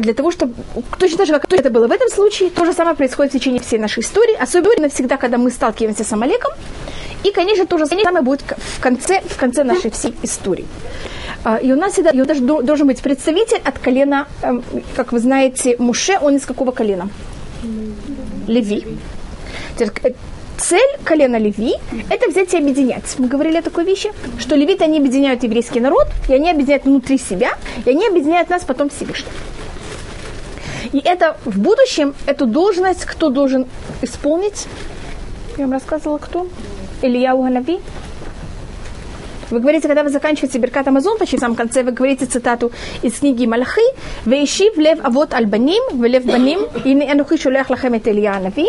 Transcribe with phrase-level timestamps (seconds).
[0.00, 0.54] для того, чтобы
[0.98, 3.60] точно так же, как это было в этом случае, то же самое происходит в течение
[3.60, 6.52] всей нашей истории, особенно всегда, когда мы сталкиваемся с Амалеком,
[7.22, 10.66] и, конечно, то же самое будет в конце, в конце нашей всей истории.
[11.44, 14.62] А, и у нас всегда и должен быть представитель от колена, эм,
[14.94, 17.08] как вы знаете, Муше, он из какого колена?
[18.46, 18.86] Леви.
[19.78, 19.86] Э,
[20.58, 21.74] цель колена Леви–
[22.10, 23.14] это взять и объединять.
[23.18, 27.18] Мы говорили о такой вещи, что левиты, они объединяют еврейский народ, и они объединяют внутри
[27.18, 27.52] себя,
[27.86, 29.30] и они объединяют нас потом Всевышний.
[30.92, 33.66] И это в будущем, эту должность кто должен
[34.02, 34.66] исполнить?
[35.56, 36.46] Я вам рассказывала, кто?
[37.02, 37.80] Илья Уганави.
[39.50, 42.70] Вы говорите, когда вы заканчиваете Беркат Амазон, почти в самом конце вы говорите цитату
[43.02, 43.80] из книги Малахи,
[44.24, 48.68] «Вейшив лев авот альбаним, велев баним, и не энухи шулях лахем это Илья Нави,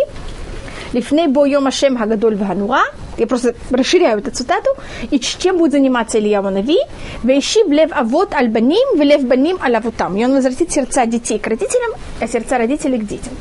[0.93, 2.83] Лифней бо йом Ашем Хагадоль Ваганура.
[3.17, 4.69] Я просто расширяю эту цитату.
[5.09, 6.77] И чем будет заниматься Илья Нави?
[7.23, 10.17] Вейши лев авот альбаним, велев баним алавутам.
[10.17, 13.33] И он возвратит сердца детей к родителям, а сердца родителей к детям.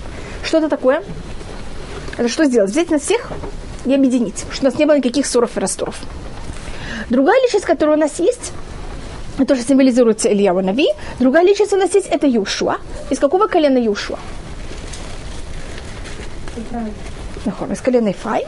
[0.44, 1.02] Что это такое?
[2.16, 2.70] Это что сделать?
[2.70, 3.30] Взять нас всех
[3.86, 5.96] и объединить, чтобы у нас не было никаких ссоров и рассоров.
[7.08, 8.52] Другая личность, которая у нас есть,
[9.46, 10.88] тоже символизируется Илья Нави.
[11.18, 12.76] Другая личность у нас есть, это Юшуа.
[13.10, 14.18] Из какого колена Юшуа?
[17.46, 18.46] Из колена Ифрай.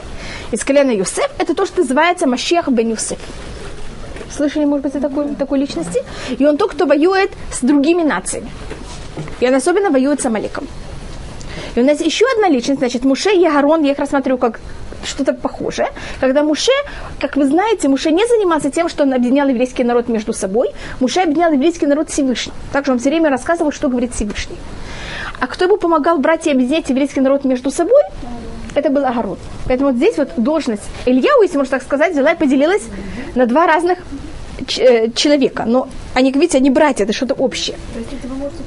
[0.51, 1.29] Из колена Юсеф.
[1.39, 3.19] Это то, что называется Машех бен Юсеф.
[4.35, 6.03] Слышали, может быть, о такой, такой личности?
[6.37, 8.49] И он тот, кто воюет с другими нациями.
[9.39, 10.67] И он особенно воюет с Амаликом.
[11.75, 14.59] И у нас еще одна личность, значит, Муше и Агарон, я их рассматриваю как
[15.05, 16.71] что-то похожее, когда Муше,
[17.19, 21.21] как вы знаете, Муше не занимался тем, что он объединял еврейский народ между собой, Муше
[21.21, 22.53] объединял еврейский народ Всевышний.
[22.71, 24.57] Также он все время рассказывал, что говорит Всевышний.
[25.39, 28.01] А кто ему помогал брать и объединять еврейский народ между собой?
[28.75, 29.37] Это был Агарон.
[29.67, 32.83] Поэтому вот здесь вот должность Ильяу, если можно так сказать, взяла и поделилась
[33.35, 33.99] на два разных
[34.77, 35.65] э, человека.
[35.65, 37.77] Но они, видите, они братья, это что-то общее.
[37.93, 38.63] Простите, вы можете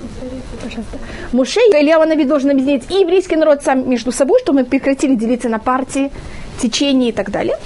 [0.62, 0.98] Пожалуйста.
[1.32, 5.14] Муше и Илья Нави должен объединить и еврейский народ сам между собой, чтобы мы прекратили
[5.14, 6.10] делиться на партии,
[6.60, 7.56] течения и так далее.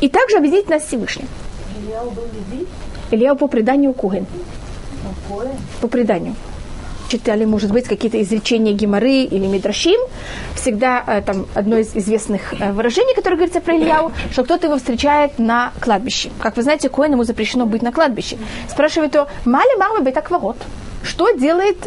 [0.00, 1.26] И также объединить нас Всевышним.
[1.82, 2.24] Илья был
[3.10, 4.26] Илья по преданию Куген.
[5.80, 6.34] По преданию
[7.08, 10.00] читали, может быть, какие-то изречения Гимары или Мидрашим,
[10.54, 14.76] всегда э, там одно из известных э, выражений, которое говорится про Ильяу, что кто-то его
[14.76, 16.30] встречает на кладбище.
[16.40, 18.38] Как вы знаете, Коэн ему запрещено быть на кладбище.
[18.68, 20.56] Спрашивает его, мали мама бетак ворот.
[21.02, 21.78] Что делает,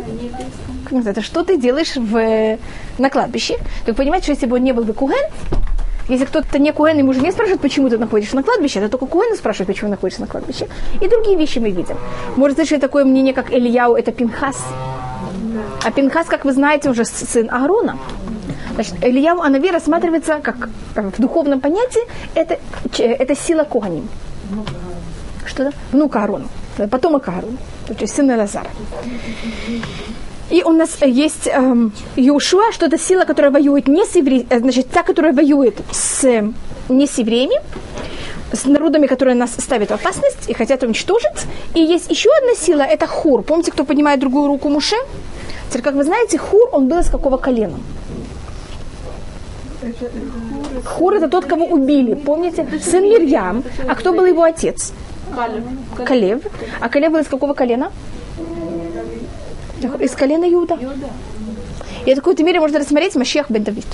[0.91, 2.57] это, что ты делаешь в,
[2.97, 3.57] на кладбище?
[3.85, 5.29] Вы понимаете, что если бы он не был бы Куэн,
[6.07, 9.05] если кто-то не Куэн, ему уже не спрашивает, почему ты находишься на кладбище, это только
[9.05, 10.67] Куэн спрашивает, почему находишься на кладбище.
[10.99, 11.97] И другие вещи мы видим.
[12.35, 14.57] Может, слышали такое мнение, как Ильяу, это Пинхас.
[15.83, 17.97] А Пинхас, как вы знаете, уже сын Аарона.
[18.73, 22.01] Значит, Ильяу Анави рассматривается как в духовном понятии,
[22.35, 22.57] это,
[22.97, 24.07] это сила Коганим.
[25.45, 25.73] Что это?
[25.91, 26.47] Внук Аарона,
[26.89, 27.57] потомок Аарона,
[27.87, 28.69] то есть сын Лазара.
[30.49, 34.59] И у нас есть эм, Иошуа, что это сила, которая воюет не с евреями, э,
[34.59, 36.23] значит, та, которая воюет с,
[36.89, 37.55] не с евреями,
[38.51, 41.47] с народами, которые нас ставят в опасность и хотят уничтожить.
[41.73, 43.43] И есть еще одна сила, это Хур.
[43.43, 44.97] Помните, кто поднимает другую руку Муше?
[45.71, 47.79] Теперь, как вы знаете, Хур, он был из какого колена?
[50.85, 52.13] Хур это тот, кого убили.
[52.13, 52.67] Помните?
[52.83, 53.63] Сын Мирьям.
[53.87, 54.91] А кто был его отец?
[56.05, 56.41] Калев.
[56.81, 57.89] А Калев был из какого колена?
[60.01, 60.77] Из колена Иуда.
[62.05, 63.87] И в какой-то мере можно рассмотреть Машех бен Давид.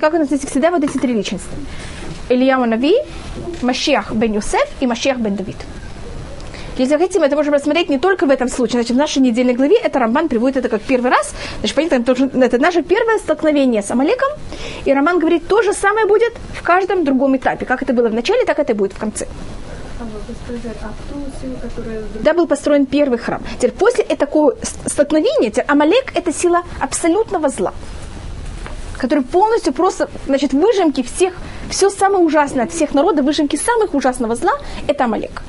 [0.00, 1.46] Как у нас здесь всегда вот эти три личности.
[2.28, 2.96] Илья Нави,
[3.62, 5.56] Машех бен Юсеф и Машех бен Давид.
[6.78, 8.82] Если хотим, это можем рассмотреть не только в этом случае.
[8.82, 11.32] Значит, в нашей недельной главе это Рамбан приводит это как первый раз.
[11.60, 14.28] Значит, понятно, это наше первое столкновение с Амалеком.
[14.84, 17.64] И Роман говорит, то же самое будет в каждом другом этапе.
[17.64, 19.26] Как это было в начале, так это будет в конце.
[22.22, 23.42] Да, был построен первый храм.
[23.56, 24.54] Теперь после такого
[24.84, 27.72] столкновения, теперь Амалек– это сила абсолютного зла,
[28.98, 31.32] который полностью просто, значит, выжимки всех,
[31.70, 34.52] все самое ужасное от всех народов, выжимки самых ужасного зла–
[34.86, 35.42] это Амалек.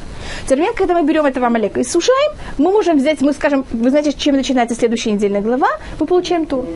[0.47, 4.13] Теперь, когда мы берем этого Амалека и сужаем, мы можем взять, мы скажем, вы знаете,
[4.13, 5.69] чем начинается следующая недельная глава,
[5.99, 6.67] мы получаем Туру.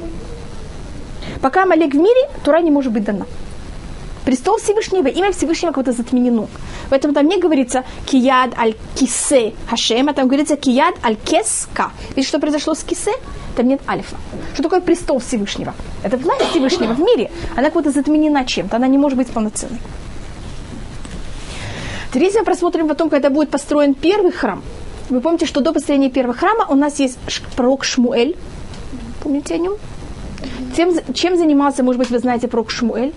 [1.41, 3.25] Пока Амалек в мире, Тура не может быть дана.
[4.25, 6.47] Престол Всевышнего, имя Всевышнего как-то затменено.
[6.91, 11.91] Поэтому там не говорится кияд аль кисе хашем, а там говорится кияд аль кеска.
[12.09, 13.13] Видите, что произошло с кисе?
[13.55, 14.15] Там нет альфа.
[14.53, 15.73] Что такое престол Всевышнего?
[16.03, 17.31] Это власть Всевышнего в мире.
[17.55, 19.79] Она как-то затменена чем-то, она не может быть полноценной.
[22.13, 24.61] Теперь мы просмотрим потом, когда будет построен первый храм.
[25.09, 27.17] Вы помните, что до построения первого храма у нас есть
[27.55, 28.35] пророк Шмуэль.
[29.21, 29.73] Помните о нем?
[30.75, 33.13] Тем, чем занимался, может быть, вы знаете, пророк Шмуэль?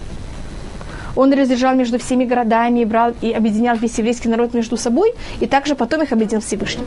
[1.16, 5.74] он разъезжал между всеми городами, брал и объединял весь еврейский народ между собой, и также
[5.74, 6.84] потом их объединил Всевышний.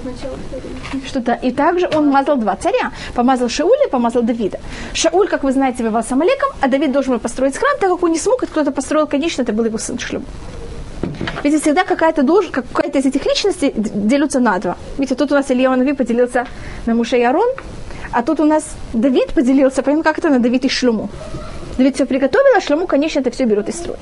[1.06, 1.34] Что-то.
[1.34, 2.92] И также он мазал два царя.
[3.16, 4.60] Помазал Шауля помазал Давида.
[4.94, 8.04] Шауль, как вы знаете, воевал с Амалеком, а Давид должен был построить храм, так как
[8.04, 10.24] он не смог, и кто-то построил, конечно, это был его сын Шлюб.
[11.44, 14.78] Видите, всегда какая-то должность, какая-то из этих личностей делятся на два.
[14.98, 16.48] Видите, тут у нас Илья Нави поделился
[16.86, 17.50] на Муше и Арон,
[18.12, 21.10] а тут у нас Давид поделился, понятно, как это на Давид и Шлюму.
[21.78, 24.00] Давид все приготовил, а Шлюму, конечно, это все берут и строят.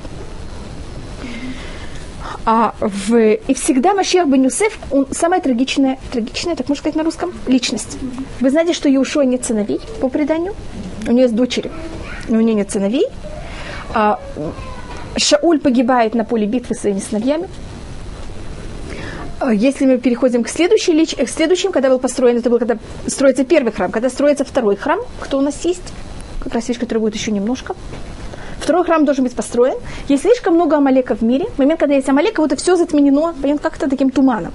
[2.46, 7.04] А в, и всегда Машех бен Юсеф, он самая трагичная, трагичная, так можно сказать на
[7.04, 7.98] русском, личность.
[8.40, 10.54] Вы знаете, что Иушуа нет сыновей по преданию?
[11.08, 11.72] У нее есть дочери,
[12.28, 13.08] но у нее нет сыновей.
[13.96, 14.20] А,
[15.18, 17.48] Шауль погибает на поле битвы своими сыновьями.
[19.40, 22.78] А, если мы переходим к, следующей, к следующим, когда был построен, это был когда
[23.08, 25.84] строится первый храм, когда строится второй храм, кто у нас есть?
[26.42, 27.76] Как раз вещь, которая будет еще немножко.
[28.60, 29.76] Второй храм должен быть построен.
[30.08, 31.46] Есть слишком много Амалека в мире.
[31.56, 34.54] В момент, когда есть Амалека, вот это все затменено, понятно, как-то таким туманом.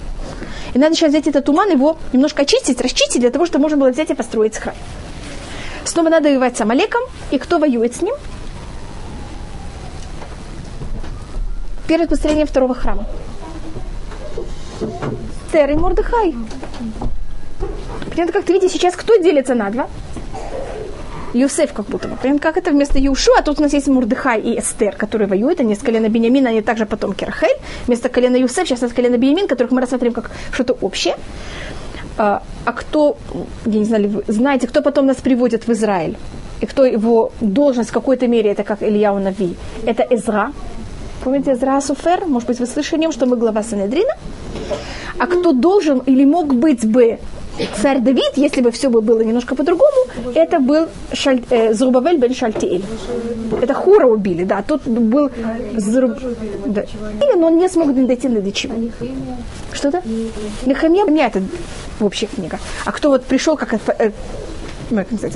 [0.74, 3.90] И надо сейчас взять этот туман, его немножко очистить, расчистить, для того, чтобы можно было
[3.90, 4.74] взять и построить храм.
[5.84, 7.02] Снова надо воевать с Амалеком.
[7.30, 8.14] И кто воюет с ним?
[11.90, 13.04] Перед построением второго храма.
[15.52, 16.34] И Мордыхай.
[18.10, 19.88] Понятно, как ты видишь, сейчас кто делится на два?
[21.34, 22.16] Юсеф как будто бы.
[22.16, 25.60] Понятно, как это вместо Юшу, а тут у нас есть Мурдыхай и Эстер, которые воюют,
[25.60, 27.58] они с колена Бениамина, они также потом Керахель.
[27.86, 31.16] Вместо колена Юсеф, сейчас у нас колено Бениамин, которых мы рассмотрим как что-то общее.
[32.18, 33.16] А, а кто,
[33.66, 36.16] я не знаю, вы знаете, кто потом нас приводит в Израиль?
[36.60, 40.52] И кто его должность в какой-то мере, это как Илья Нави, это Эзра,
[41.22, 42.26] Помните Зра Суфер?
[42.26, 44.12] Может быть, вы слышали о нем, что мы глава Санедрина?
[45.18, 47.18] А кто должен или мог быть бы
[47.82, 52.34] царь Давид, если бы все бы было немножко по-другому, это был Шаль, э, Зрубавель бен
[52.34, 52.82] Шальтиэль.
[53.60, 54.62] Это Хура убили, да.
[54.62, 55.30] Тут был
[55.76, 56.18] Зруб...
[56.66, 56.82] да.
[56.82, 58.74] Или, но он не смог дойти до ничего.
[59.72, 60.02] Что-то?
[60.66, 61.42] Нехемия, у меня это
[61.98, 62.60] в общих книгах.
[62.86, 64.10] А кто вот пришел как э,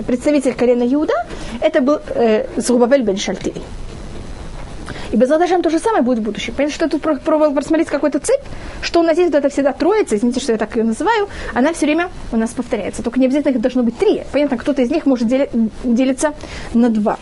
[0.07, 1.15] представитель колена Иуда,
[1.61, 3.63] это был э, Зрубавель бен Шальтиэль.
[5.15, 6.55] И без Адашем то же самое будет в будущем.
[6.55, 8.43] Понимаете, что я тут пробовал просмотреть какой-то цепь,
[8.83, 11.73] что у нас есть вот это всегда троица, извините, что я так ее называю, она
[11.73, 13.01] все время у нас повторяется.
[13.05, 14.25] Только не обязательно их должно быть три.
[14.33, 15.49] Понятно, кто-то из них может дели,
[15.85, 16.35] делиться
[16.75, 17.17] на два.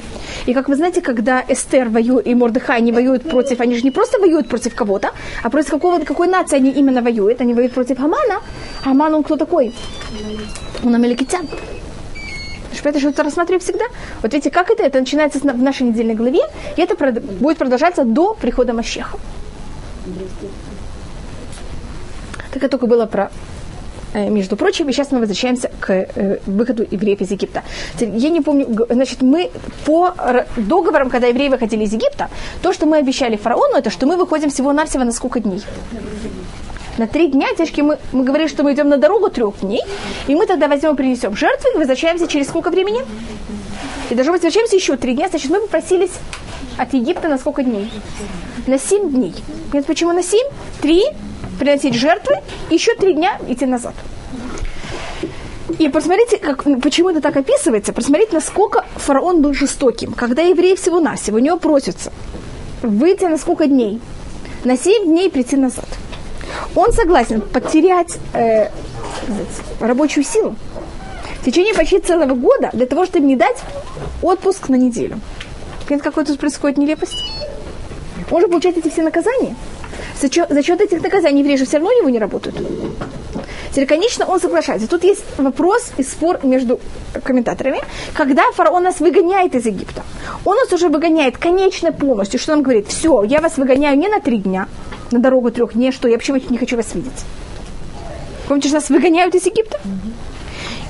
[0.46, 3.90] И как вы знаете, когда Эстер воюет и Мордыхай не воюют против, они же не
[3.90, 5.10] просто воюют против кого-то,
[5.42, 7.42] а против какого-то, какой нации они именно воюют.
[7.42, 8.40] Они воюют против Хамана.
[8.84, 9.74] Хаман, он кто такой?
[10.82, 11.46] Он амеликитян.
[12.82, 13.84] Поэтому что это рассматриваем всегда.
[14.22, 14.82] Вот видите, как это?
[14.82, 16.40] Это начинается в нашей недельной главе,
[16.76, 16.96] и это
[17.40, 19.18] будет продолжаться до прихода Мащеха.
[22.52, 23.30] Так это только было про
[24.14, 27.62] э, между прочим, и сейчас мы возвращаемся к э, выходу евреев из Египта.
[27.98, 29.50] Я не помню, значит, мы
[29.86, 30.14] по
[30.56, 32.28] договорам, когда евреи выходили из Египта,
[32.62, 35.62] то, что мы обещали фараону, это что мы выходим всего-навсего на сколько дней?
[36.98, 39.82] На три дня, девочки, мы, мы говорили, что мы идем на дорогу трех дней,
[40.26, 43.02] и мы тогда возьмем и принесем жертвы, и возвращаемся через сколько времени?
[44.10, 46.10] И даже возвращаемся еще три дня, значит, мы попросились
[46.76, 47.90] от Египта на сколько дней?
[48.66, 49.34] На семь дней.
[49.72, 50.46] Нет, почему на семь?
[50.80, 51.02] Три,
[51.58, 52.36] приносить жертвы,
[52.70, 53.94] еще три дня идти назад.
[55.78, 57.92] И посмотрите, как, почему это так описывается.
[57.92, 60.12] Посмотрите, насколько фараон был жестоким.
[60.12, 62.12] Когда евреи всего-навсего у него просятся
[62.82, 64.00] выйти на сколько дней?
[64.64, 65.86] На семь дней прийти назад
[66.74, 68.68] он согласен потерять э,
[69.80, 70.56] рабочую силу
[71.40, 73.58] в течение почти целого года для того, чтобы не дать
[74.22, 75.20] отпуск на неделю.
[75.86, 77.24] Понимаете, какой тут происходит нелепость?
[78.30, 79.56] Он же получает эти все наказания.
[80.20, 82.56] За счет, за счет этих наказаний евреи же все равно у него не работают.
[83.70, 84.86] Теперь, конечно, он соглашается.
[84.86, 86.78] Тут есть вопрос и спор между
[87.24, 87.80] комментаторами.
[88.12, 90.02] Когда фараон нас выгоняет из Египта,
[90.44, 92.38] он нас уже выгоняет конечно полностью.
[92.38, 92.88] Что он говорит?
[92.88, 94.68] Все, я вас выгоняю не на три дня,
[95.12, 97.24] на дорогу трех дней, что я вообще не хочу вас видеть.
[98.48, 99.78] Помните, что нас выгоняют из Египта?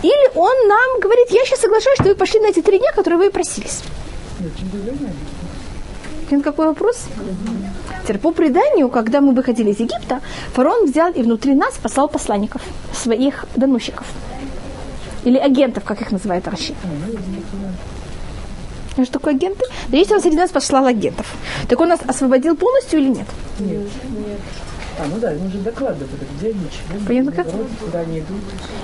[0.02, 3.18] Или он нам говорит, я сейчас соглашаюсь, что вы пошли на эти три дня, которые
[3.18, 3.82] вы просились.
[6.42, 7.04] Какой вопрос?
[8.02, 10.20] Теперь по преданию, когда мы выходили из Египта,
[10.54, 12.62] фараон взял и внутри нас послал посланников,
[12.92, 14.06] своих доносчиков.
[15.24, 16.74] Или агентов, как их называют Раши.
[18.92, 19.64] Что такое агенты?
[19.88, 21.26] Да если он среди нас послал агентов,
[21.68, 23.26] так он нас освободил полностью или нет?
[23.58, 23.80] Нет.
[23.80, 24.38] нет.
[24.98, 27.46] А, ну да, он же докладывает, где они, чего Понятно, как?
[27.80, 28.36] куда они идут.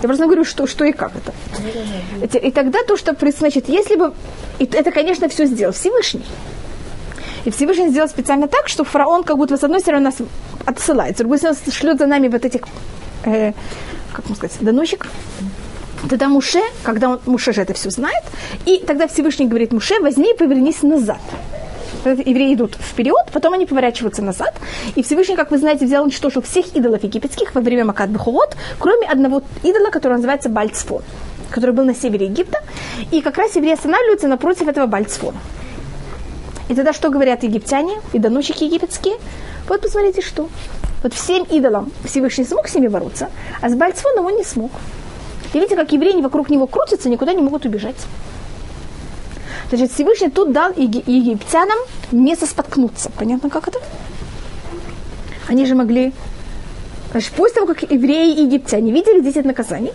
[0.02, 1.34] Я просто говорю, что, что и как это.
[1.58, 2.38] Ну, да, да.
[2.38, 4.14] И тогда то, что значит, если бы...
[4.58, 6.24] И это, конечно, все сделал Всевышний.
[7.44, 10.16] И Всевышний сделал специально так, что фараон как будто с одной стороны нас
[10.64, 12.62] отсылает, с другой стороны шлет за нами вот этих,
[13.24, 13.52] э,
[14.12, 15.10] как можно сказать, доносчиков.
[16.08, 18.22] Тогда Муше, когда он, Муше же это все знает,
[18.66, 21.20] и тогда Всевышний говорит Муше, возьми и повернись назад.
[22.04, 24.54] евреи идут вперед, потом они поворачиваются назад.
[24.94, 29.06] И Всевышний, как вы знаете, взял уничтожил всех идолов египетских во время Макат Бехулот, кроме
[29.06, 31.02] одного идола, который называется Бальцфон,
[31.50, 32.58] который был на севере Египта.
[33.10, 35.38] И как раз евреи останавливаются напротив этого Бальцфона.
[36.68, 39.16] И тогда что говорят египтяне и доносчики египетские?
[39.68, 40.48] Вот посмотрите, что.
[41.02, 44.72] Вот всем идолам Всевышний смог с ними бороться, а с Бальцфоном он не смог.
[45.52, 47.96] И видите, как евреи вокруг него крутятся, никуда не могут убежать.
[49.70, 51.78] Значит, Всевышний тут дал египтянам
[52.10, 53.10] место споткнуться.
[53.16, 53.78] Понятно, как это?
[55.46, 56.12] Они же могли...
[57.12, 59.92] Значит, после того, как евреи и египтяне видели 10 наказаний,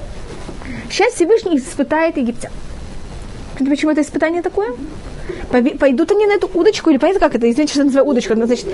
[0.89, 2.51] сейчас Всевышний испытает египтян.
[3.59, 4.75] Почему это испытание такое?
[5.51, 8.47] Пойдут они на эту удочку, или понятно, как это, извините, что я называю удочку, но,
[8.47, 8.65] значит,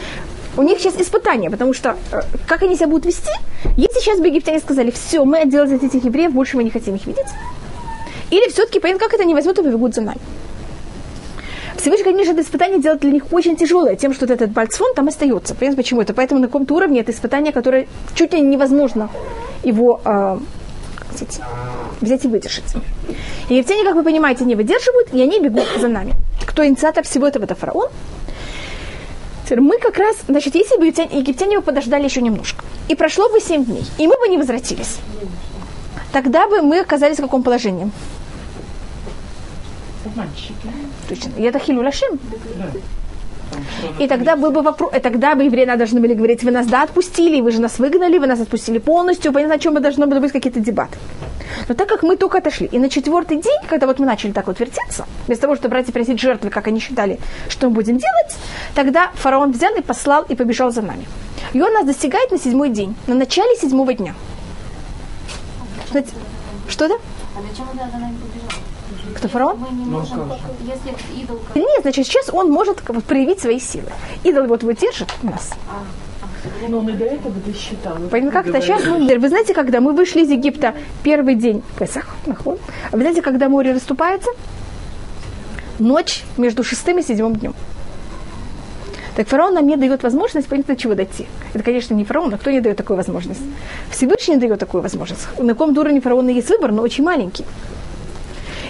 [0.57, 3.31] у них сейчас испытание, потому что э, как они себя будут вести,
[3.77, 6.95] если сейчас бы египтяне сказали, все, мы отделались от этих евреев, больше мы не хотим
[6.95, 7.27] их видеть,
[8.31, 10.19] или все-таки, понятно, как это они возьмут и побегут за нами.
[11.77, 15.07] Всевышний, конечно, это испытание делает для них очень тяжелое, тем, что вот этот бальцфон там
[15.07, 15.55] остается.
[15.55, 16.13] Понятно, почему это?
[16.13, 19.09] Поэтому на каком-то уровне это испытание, которое чуть ли невозможно
[19.63, 20.39] его э,
[22.01, 22.65] взять и выдержать.
[23.47, 26.15] И египтяне, как вы понимаете, не выдерживают, и они бегут за нами.
[26.45, 27.89] Кто инициатор всего этого, это фараон.
[29.49, 33.39] Теперь мы как раз, значит, если бы египтяне бы подождали еще немножко, и прошло бы
[33.39, 34.97] 7 дней, и мы бы не возвратились,
[36.11, 37.89] тогда бы мы оказались в каком положении?
[41.09, 41.31] Точно.
[41.35, 42.19] И это хилю лашим.
[43.97, 46.83] И тогда был бы вопрос, и тогда бы евреи должны были говорить, вы нас да
[46.83, 50.19] отпустили, вы же нас выгнали, вы нас отпустили полностью, понятно, о чем мы должны были
[50.19, 50.99] быть какие-то дебаты.
[51.67, 54.47] Но так как мы только отошли, и на четвертый день, когда вот мы начали так
[54.47, 57.97] вот вертеться, вместо того, чтобы брать и просить жертвы, как они считали, что мы будем
[57.97, 58.37] делать,
[58.75, 61.05] тогда фараон взял и послал и побежал за нами.
[61.53, 64.13] И он нас достигает на седьмой день, на начале седьмого дня.
[65.89, 66.11] Знаете,
[66.67, 66.95] что это?
[67.35, 68.59] А для чего за нами побежал?
[69.15, 69.57] Кто фараон?
[69.71, 70.45] Не Ну, можем, как же?
[70.61, 71.39] если идол...
[71.55, 73.89] Нет, значит, сейчас он может как бы, проявить свои силы.
[74.23, 75.51] Идол вот его держит у нас.
[76.67, 77.97] Но он и до этого досчитал.
[78.09, 79.17] Понятно, как-то сейчас мы...
[79.17, 82.57] Вы знаете, когда мы вышли из Египта первый день Песах, нахуй,
[82.91, 84.29] а вы знаете, когда море расступается?
[85.79, 87.53] Ночь между шестым и седьмым днем.
[89.15, 91.27] Так фараон нам не дает возможность понять, до чего дойти.
[91.53, 93.41] Это, конечно, не фараон, а кто не дает такую возможность?
[93.91, 95.27] Всевышний не дает такую возможность.
[95.37, 97.43] На каком уровне фараона есть выбор, но очень маленький.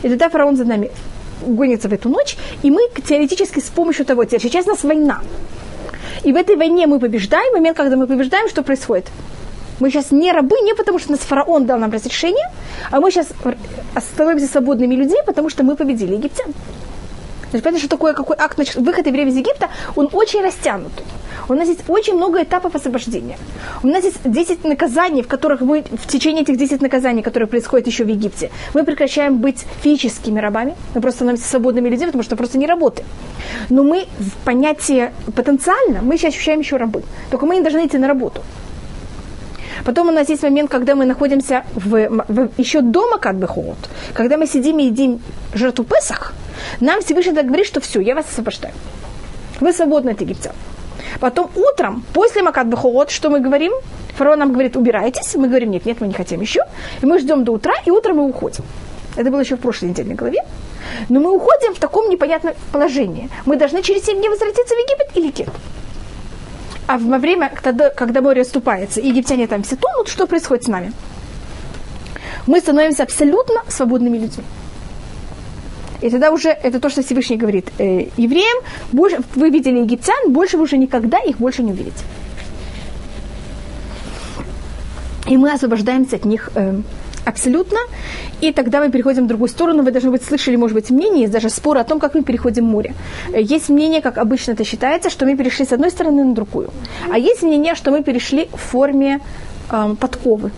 [0.02, 0.90] И тогда фараон за нами
[1.46, 5.22] гонится в эту ночь, и мы теоретически с помощью того, теперь сейчас у нас война.
[6.24, 9.08] И в этой войне мы побеждаем, в момент, когда мы побеждаем, что происходит?
[9.80, 12.52] Мы сейчас не рабы, не потому что нас фараон дал нам разрешение,
[12.92, 13.28] а мы сейчас
[14.14, 16.54] становимся свободными людьми, потому что мы победили египтян.
[17.50, 20.92] Значит, понятно, что такое, какой акт значит, выход евреев из Египта, он очень растянут.
[21.50, 23.38] У нас есть очень много этапов освобождения.
[23.84, 27.88] У нас есть 10 наказаний, в которых мы в течение этих 10 наказаний, которые происходят
[27.88, 32.36] еще в Египте, мы прекращаем быть физическими рабами, мы просто становимся свободными людьми, потому что
[32.36, 33.08] просто не работаем.
[33.70, 37.04] Но мы в понятии потенциально, мы сейчас ощущаем еще рабы.
[37.32, 38.44] Только мы не должны идти на работу.
[39.86, 43.78] Потом у нас есть момент, когда мы находимся в, в- еще дома, как бы холод.
[44.14, 45.20] Когда мы сидим и едим
[45.54, 46.34] жертву Песах,
[46.80, 48.74] нам Всевышний так говорит, что все, я вас освобождаю.
[49.62, 50.54] Вы свободны от египтян.
[51.20, 52.68] Потом утром, после Макат
[53.10, 53.74] что мы говорим?
[54.16, 55.36] Фараон нам говорит, убирайтесь.
[55.36, 56.62] Мы говорим, нет, нет, мы не хотим еще.
[57.02, 58.64] И мы ждем до утра, и утром мы уходим.
[59.16, 60.44] Это было еще в прошлой недельной главе.
[61.10, 63.30] Но мы уходим в таком непонятном положении.
[63.46, 65.50] Мы должны через 7 дней возвратиться в Египет или нет?
[66.88, 70.68] А во время, когда, когда море отступается, и египтяне там все тонут, что происходит с
[70.68, 70.92] нами?
[72.48, 74.44] Мы становимся абсолютно свободными людьми.
[76.02, 80.58] И тогда уже это то, что Всевышний говорит э, евреям, больше, вы видели египтян, больше
[80.58, 82.04] вы уже никогда их больше не увидите.
[85.28, 86.82] И мы освобождаемся от них э,
[87.26, 87.78] абсолютно.
[88.42, 89.84] И тогда мы переходим в другую сторону.
[89.84, 92.66] Вы, должны быть, слышали, может быть, мнение, есть даже спор о том, как мы переходим
[92.66, 92.94] море.
[93.34, 96.70] Э, Есть мнение, как обычно это считается, что мы перешли с одной стороны на другую.
[97.12, 99.20] А есть мнение, что мы перешли в форме
[99.72, 100.52] э, подковы.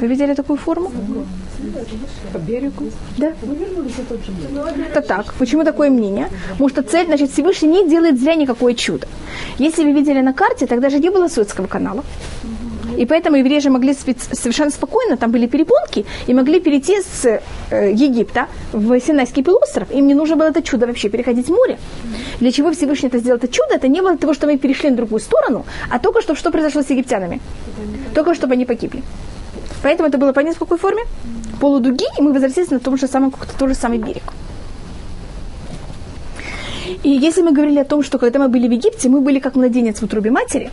[0.00, 0.90] Вы видели такую форму?
[2.32, 2.90] По берегу.
[3.18, 3.32] Да.
[3.42, 4.88] Мы вернулись на тот же берег.
[4.90, 5.34] Это так.
[5.34, 6.28] Почему такое мнение?
[6.50, 9.06] Потому что цель, значит, Всевышний не делает зря никакое чудо.
[9.58, 12.04] Если вы видели на карте, тогда же не было Суэцкого канала.
[12.96, 17.40] И поэтому евреи же могли совершенно спокойно, там были перепонки, и могли перейти с
[17.70, 19.90] э, Египта в Синайский полуостров.
[19.90, 21.78] Им не нужно было это чудо вообще переходить море.
[22.40, 23.74] Для чего Всевышний это сделал это чудо?
[23.74, 26.50] Это не было для того, что мы перешли на другую сторону, а только что, что
[26.50, 27.40] произошло с египтянами.
[28.14, 29.02] Только чтобы они погибли.
[29.82, 31.02] Поэтому это было понятно в какой форме?
[31.60, 34.22] Полудуги, и мы возвратились на том же самом, как тот же самый берег.
[37.02, 39.56] И если мы говорили о том, что когда мы были в Египте, мы были как
[39.56, 40.70] младенец в утробе матери,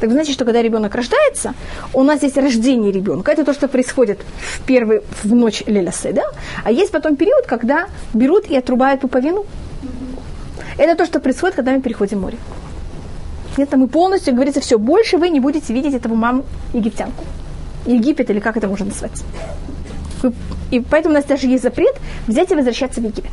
[0.00, 1.54] так знаете, что когда ребенок рождается,
[1.92, 3.30] у нас есть рождение ребенка.
[3.30, 6.22] Это то, что происходит в первый, в ночь Леля Седа.
[6.64, 9.44] А есть потом период, когда берут и отрубают пуповину.
[10.76, 12.38] Это то, что происходит, когда мы переходим море.
[13.56, 17.24] Это мы полностью, говорится, все, больше вы не будете видеть эту маму египтянку.
[17.86, 19.22] Египет, или как это можно назвать.
[20.70, 23.32] И поэтому у нас даже есть запрет взять и возвращаться в Египет.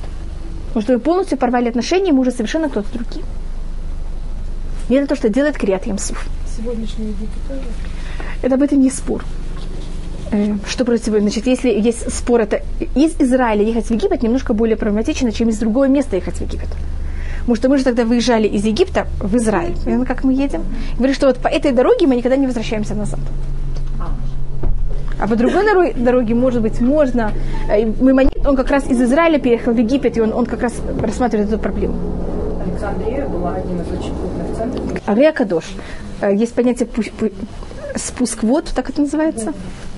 [0.67, 3.23] Потому что вы полностью порвали отношения, мы уже совершенно кто-то другой.
[4.89, 6.27] И это то, что делает Криат Ямсуф.
[6.57, 7.61] Сегодняшний Египет тоже?
[8.41, 9.23] Это об этом не спор.
[10.31, 12.61] Э, что против Значит, если есть спор, это
[12.95, 16.69] из Израиля ехать в Египет немножко более проблематично, чем из другого места ехать в Египет.
[17.39, 19.75] Потому что мы же тогда выезжали из Египта в Израиль.
[19.85, 20.63] Именно как мы едем.
[20.97, 23.19] Говорит, что вот по этой дороге мы никогда не возвращаемся назад.
[25.19, 27.33] А по другой дороге, может быть, можно.
[27.69, 30.73] Э, Маймонид, он как раз из Израиля переехал в Египет, и он, он как раз
[31.01, 31.95] рассматривает эту проблему.
[32.65, 35.01] Александрия была одним из очень крупных центров.
[35.05, 35.65] Арея Кадош.
[36.21, 36.87] Э, есть понятие
[37.95, 39.53] спуск вод, так это называется?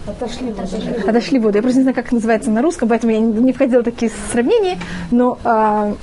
[0.07, 1.07] Отошли воды.
[1.07, 1.57] Отошли воды.
[1.59, 4.11] Я просто не знаю, как это называется на русском, поэтому я не входила в такие
[4.31, 4.79] сравнения.
[5.11, 5.93] Но э,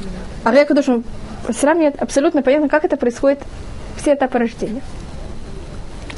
[0.44, 0.86] Арея Кадош
[1.50, 3.40] сравнивает абсолютно понятно, как это происходит
[3.96, 4.82] все этапы рождения.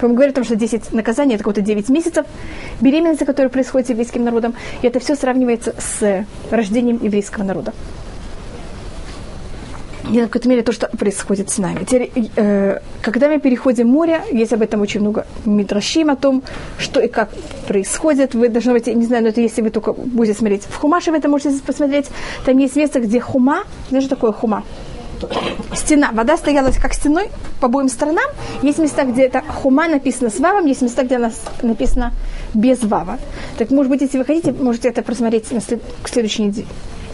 [0.09, 2.27] Мы говорим о том, что 10 наказаний, это какое-то 9 месяцев
[2.81, 4.55] беременности, которая происходит с еврейским народом.
[4.83, 7.73] И это все сравнивается с рождением еврейского народа.
[10.11, 11.85] И в какой-то мере то, что происходит с нами.
[11.85, 16.43] Теперь, э, когда мы переходим море, есть об этом очень много мидрашим, о том,
[16.79, 17.31] что и как
[17.69, 18.35] происходит.
[18.35, 21.19] Вы должны быть, не знаю, но это если вы только будете смотреть в Хумаше, вы
[21.19, 22.07] это можете посмотреть.
[22.45, 23.63] Там есть место, где хума.
[23.91, 24.65] Знаешь, что такое хума?
[25.75, 28.25] Стена, вода стояла как стеной по обоим сторонам.
[28.63, 31.31] Есть места, где это хума написано с вавом, есть места, где она
[31.63, 32.13] написано
[32.55, 33.19] без вава.
[33.59, 35.83] Так, может быть, если вы хотите, можете это просмотреть на след...
[36.03, 36.67] к следующей неделе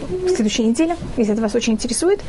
[0.09, 2.21] в следующей неделе, если это вас очень интересует.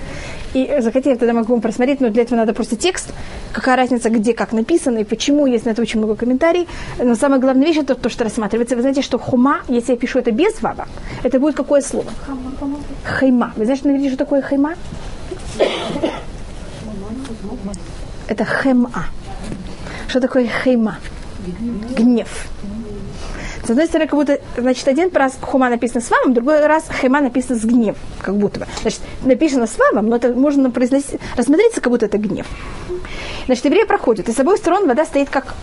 [0.54, 3.12] И захотели, тогда могу вам просмотреть, но для этого надо просто текст,
[3.52, 6.66] какая разница, где, как написано и почему, есть на это очень много комментариев.
[6.98, 8.74] Но самая главная вещь это то, что рассматривается.
[8.76, 10.88] Вы знаете, что хума, если я пишу это без вава,
[11.22, 12.10] это будет какое слово?
[13.04, 13.52] Хайма.
[13.56, 14.74] Вы знаете, что такое хайма?
[18.28, 19.06] Это хема.
[20.08, 20.98] Что такое хема?
[21.96, 22.48] Гнев.
[23.64, 27.20] С одной стороны, как будто, значит, один раз хума написано с вамом, другой раз хема
[27.20, 28.66] написано с гнев, как будто бы.
[28.80, 32.46] Значит, написано с вамом, но это можно произносить, рассмотреться, как будто это гнев.
[33.46, 35.54] Значит, евреи проходят, и с обоих сторон вода стоит как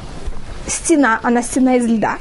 [0.67, 2.17] стена, она стена из льда.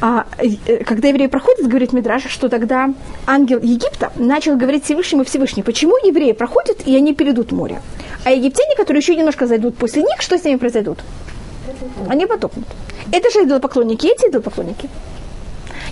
[0.00, 2.92] А, э, когда евреи проходят, говорит Мидраш, что тогда
[3.26, 7.80] ангел Египта начал говорить Всевышнему Всевышний, почему евреи проходят, и они перейдут море.
[8.24, 10.98] А египтяне, которые еще немножко зайдут после них, что с ними произойдут?
[12.08, 12.66] Они потопнут.
[13.12, 14.88] Это же идолопоклонники, эти идолопоклонники.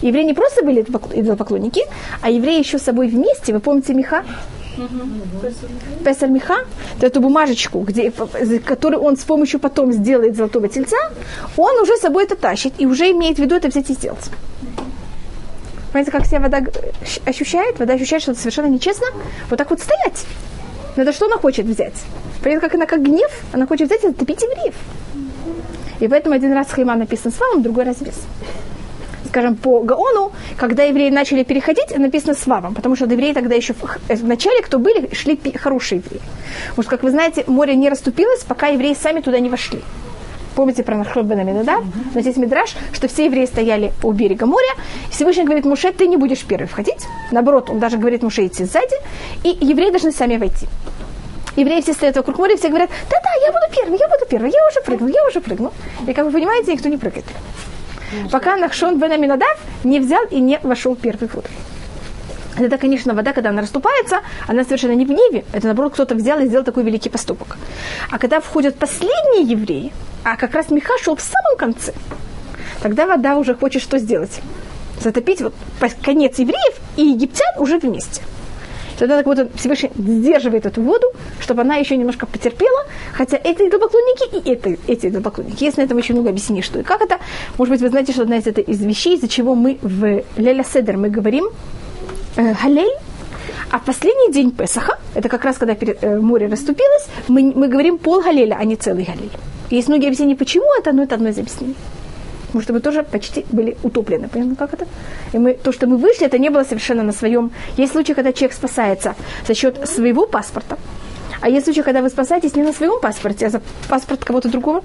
[0.02, 1.82] Евреи не просто были идолопоклонники,
[2.20, 3.52] а евреи еще с собой вместе.
[3.54, 4.24] Вы помните Миха?
[6.04, 6.64] Песаль Миха,
[7.00, 8.10] эту бумажечку, где,
[8.64, 10.96] которую он с помощью потом сделает золотого тельца,
[11.56, 14.30] он уже с собой это тащит и уже имеет в виду это взять и сделать.
[15.92, 16.60] Понимаете, как себя вода
[17.24, 17.78] ощущает?
[17.78, 19.06] Вода ощущает, что это совершенно нечестно.
[19.48, 20.24] Вот так вот стоять.
[20.96, 21.94] Это что она хочет взять?
[22.42, 24.74] Понятно, как она как гнев, она хочет взять и затопить евреев.
[26.00, 28.14] И поэтому один раз Хайма написан с валом, другой раз без
[29.34, 33.74] скажем, по Гаону, когда евреи начали переходить, написано с вавом, потому что евреи тогда еще
[33.74, 36.22] в начале, кто были, шли хорошие евреи.
[36.68, 39.80] Потому что, как вы знаете, море не расступилось, пока евреи сами туда не вошли.
[40.54, 41.80] Помните про Нахлеб Бен да?
[42.14, 44.72] Но здесь Мидраш, что все евреи стояли у берега моря.
[45.10, 47.04] Всевышний говорит, Муше, ты не будешь первый входить.
[47.32, 48.96] Наоборот, он даже говорит Муше идти сзади.
[49.42, 50.68] И евреи должны сами войти.
[51.56, 54.66] Евреи все стоят вокруг моря, все говорят, да-да, я буду первый, я буду первый, я
[54.68, 55.72] уже прыгну, я уже прыгну.
[56.06, 57.24] И как вы понимаете, никто не прыгает
[58.30, 61.48] пока Нахшон бен Аминадав не взял и не вошел первый воду.
[62.56, 65.44] Это, конечно, вода, когда она расступается, она совершенно не в гневе.
[65.52, 67.56] Это, наоборот, кто-то взял и сделал такой великий поступок.
[68.10, 71.92] А когда входят последние евреи, а как раз Миха шел в самом конце,
[72.80, 74.40] тогда вода уже хочет что сделать?
[75.00, 75.54] Затопить вот
[76.02, 78.22] конец евреев и египтян уже вместе–
[78.98, 81.06] Тогда так вот Всевышний сдерживает эту воду,
[81.40, 85.64] чтобы она еще немножко потерпела, хотя это идолопоклонники и это, эти идолопоклонники.
[85.64, 87.18] Есть на этом еще много объяснений, что и как это.
[87.58, 90.64] Может быть, вы знаете, что одна из, это, из вещей, из-за чего мы в Леля
[90.64, 91.48] Седер мы говорим
[92.36, 92.90] э, Галей,
[93.70, 97.68] а в последний день Песаха, это как раз когда перед, э, море расступилось, мы, мы
[97.68, 99.30] говорим пол Галеля, а не целый Галель.
[99.70, 101.74] Есть многие объяснения, почему это, но это одно из объяснений
[102.54, 104.28] потому что мы тоже почти были утоплены.
[104.28, 104.86] Понятно, как это?
[105.32, 107.50] И мы, то, что мы вышли, это не было совершенно на своем...
[107.76, 109.16] Есть случаи, когда человек спасается
[109.48, 110.78] за счет своего паспорта,
[111.40, 114.84] а есть случаи, когда вы спасаетесь не на своем паспорте, а за паспорт кого-то другого.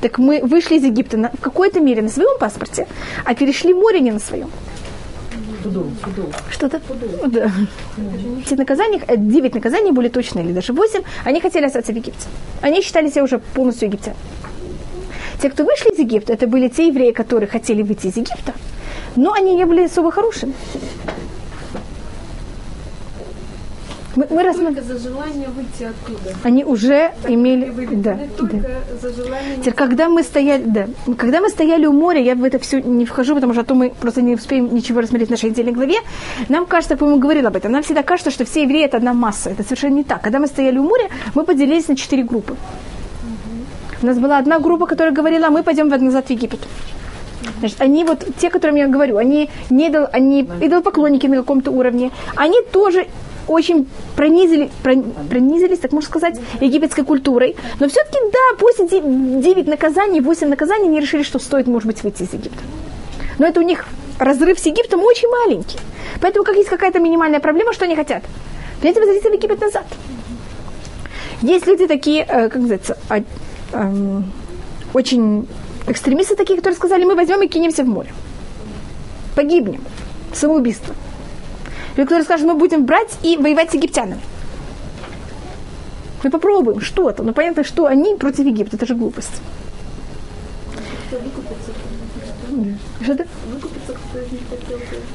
[0.00, 2.88] Так мы вышли из Египта на, в какой-то мере на своем паспорте,
[3.24, 4.50] а перешли море не на своем.
[6.50, 6.80] Что-то?
[7.28, 7.50] Да.
[8.44, 12.26] Эти наказания, э, девять наказаний были точные, или даже восемь, они хотели остаться в Египте.
[12.60, 14.18] Они считали себя уже полностью египтянами.
[15.40, 18.54] Те, кто вышли из Египта, это были те евреи, которые хотели выйти из Египта,
[19.16, 20.54] но они не были особо хорошими.
[24.16, 26.36] Мы, мы рассма- Только за желание выйти оттуда.
[26.44, 27.68] Они уже имели...
[27.70, 28.68] Выведены Да, только да.
[29.02, 29.56] за желание...
[29.56, 30.86] Теперь, когда мы стояли, да,
[31.18, 33.74] когда мы стояли у моря, я в это все не вхожу, потому что а то
[33.74, 35.96] мы просто не успеем ничего рассмотреть в нашей отдельной главе.
[36.48, 39.50] Нам кажется, по-моему, говорил об этом, нам всегда кажется, что все евреи это одна масса.
[39.50, 40.22] Это совершенно не так.
[40.22, 42.56] Когда мы стояли у моря, мы поделились на четыре группы.
[44.02, 46.60] У нас была одна группа, которая говорила, мы пойдем назад в Египет.
[47.58, 52.10] Значит, они вот, те, которым я говорю, они, не идол, они идолопоклонники на каком-то уровне,
[52.36, 53.06] они тоже
[53.46, 57.56] очень пронизили, прон- пронизились, так можно сказать, египетской культурой.
[57.80, 62.22] Но все-таки, да, после 9 наказаний, 8 наказаний, они решили, что стоит, может быть, выйти
[62.22, 62.62] из Египта.
[63.38, 63.84] Но это у них
[64.18, 65.78] разрыв с Египтом очень маленький.
[66.20, 68.22] Поэтому, как есть какая-то минимальная проблема, что они хотят?
[68.80, 69.86] Хотят возвратиться в Египет назад.
[71.42, 73.22] Есть люди такие, э, как называется, а,
[73.74, 74.24] эм,
[74.92, 75.46] очень
[75.86, 78.12] экстремисты такие, которые сказали, мы возьмем и кинемся в море.
[79.34, 79.82] Погибнем.
[80.32, 80.94] Самоубийство.
[81.96, 84.20] Люди, которые скажут, мы будем брать и воевать с египтянами.
[86.22, 87.22] Мы попробуем что-то.
[87.22, 88.76] Но понятно, что они против Египта.
[88.76, 89.42] Это же глупость.
[93.02, 93.26] Что-то?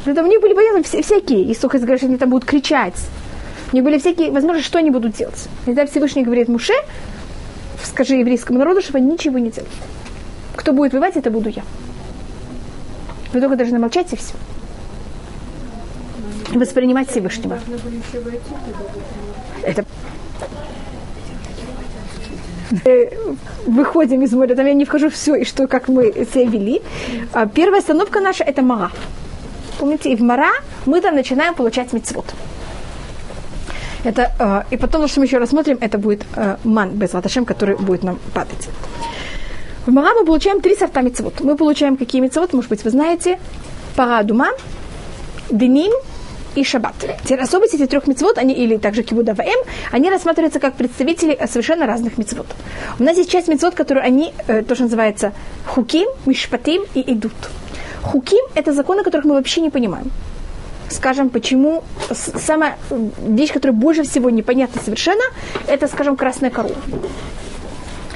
[0.03, 1.43] Что-то у них были, понятно, вся- всякие.
[1.43, 2.95] И столько говорят, что они там будут кричать.
[3.71, 5.47] У них были всякие, возможно, что они будут делать.
[5.63, 6.73] И тогда Всевышний говорит Муше,
[7.83, 9.71] скажи еврейскому народу, чтобы они ничего не делали.
[10.55, 11.63] Кто будет воевать, это буду я.
[13.33, 14.33] Вы только должны молчать и все.
[16.53, 17.59] Воспринимать Всевышнего.
[19.63, 19.85] Это
[22.85, 23.09] Э,
[23.65, 26.81] выходим из моря, там я не вхожу все, и что, как мы себя вели.
[27.33, 28.91] А Первая остановка наша– это Мара.
[29.79, 30.51] Помните, и в Мара
[30.85, 32.25] мы там начинаем получать мецвод.
[34.03, 37.75] Это, э, и потом, что мы еще рассмотрим, это будет э, ман без латашем, который
[37.75, 38.69] будет нам падать.
[39.85, 41.41] В Мара мы получаем три сорта мецвод.
[41.41, 43.39] Мы получаем какие мецвод, может быть, вы знаете,
[43.95, 44.47] парадума,
[45.49, 45.91] деним
[46.55, 46.93] и шаббат.
[47.23, 49.59] Теперь особенности этих трех мецвод, они, или также кибуда ваэм,
[49.91, 52.47] они рассматриваются как представители э, совершенно разных мецвод.
[52.99, 55.33] У нас есть часть мецвод, которые они, э, то, что называется
[55.67, 57.33] хуким, мишпатим и идут.
[58.03, 60.11] Хуким– это законы, которых мы вообще не понимаем.
[60.89, 62.77] Скажем, почему самая
[63.21, 65.23] вещь, которая больше всего непонятна совершенно,
[65.67, 66.75] это, скажем, красная корова.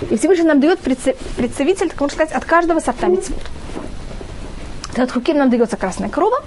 [0.10, 3.40] И Всевышний нам дает представитель, так можно сказать, от каждого сорта мецвод.
[4.96, 6.38] От хуким нам дается красная корова.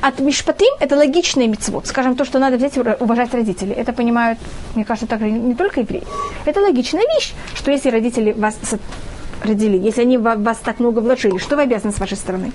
[0.00, 1.86] От мишпатим это логичный мецвод.
[1.86, 3.72] Скажем, то, что надо взять и уважать родителей.
[3.72, 4.38] Это понимают,
[4.74, 6.04] мне кажется, также не только евреи.
[6.44, 8.56] Это логичная вещь, что если родители вас
[9.42, 12.52] родили, если они вас так много вложили, что вы обязаны с вашей стороны?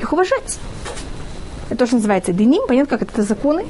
[0.00, 0.58] Их уважать.
[1.70, 3.64] Это то, что называется деним, понятно, как это, это законы.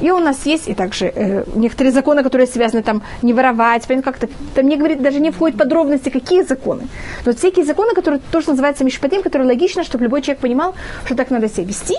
[0.00, 4.12] И у нас есть и также э, некоторые законы, которые связаны там не воровать, понятно,
[4.12, 6.82] как-то там не говорит, даже не входит подробности, какие законы.
[7.24, 10.74] Но вот всякие законы, которые тоже называются мишпатим, которые логично, чтобы любой человек понимал,
[11.06, 11.96] что так надо себя вести.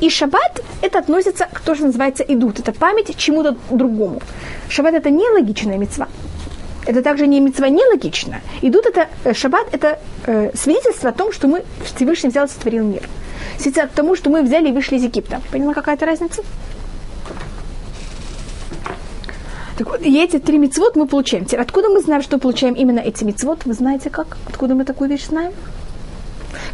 [0.00, 2.60] И шаббат, это относится к что называется идут.
[2.60, 4.22] Это память чему-то другому.
[4.68, 6.08] Шаббат это не логичная мецва.
[6.86, 8.40] Это также не мецва нелогичная.
[8.62, 12.84] Идут это, э, шаббат это э, свидетельство о том, что мы Всевышний взял и сотворил
[12.84, 13.02] мир.
[13.58, 15.40] Свидетельство к тому, что мы взяли и вышли из Египта.
[15.50, 16.42] Поняла какая-то разница?
[19.76, 21.44] Так вот, и эти три мецвод мы получаем.
[21.44, 23.64] Теперь, откуда мы знаем, что получаем именно эти мецвод?
[23.64, 24.36] Вы знаете как?
[24.48, 25.52] Откуда мы такую вещь знаем?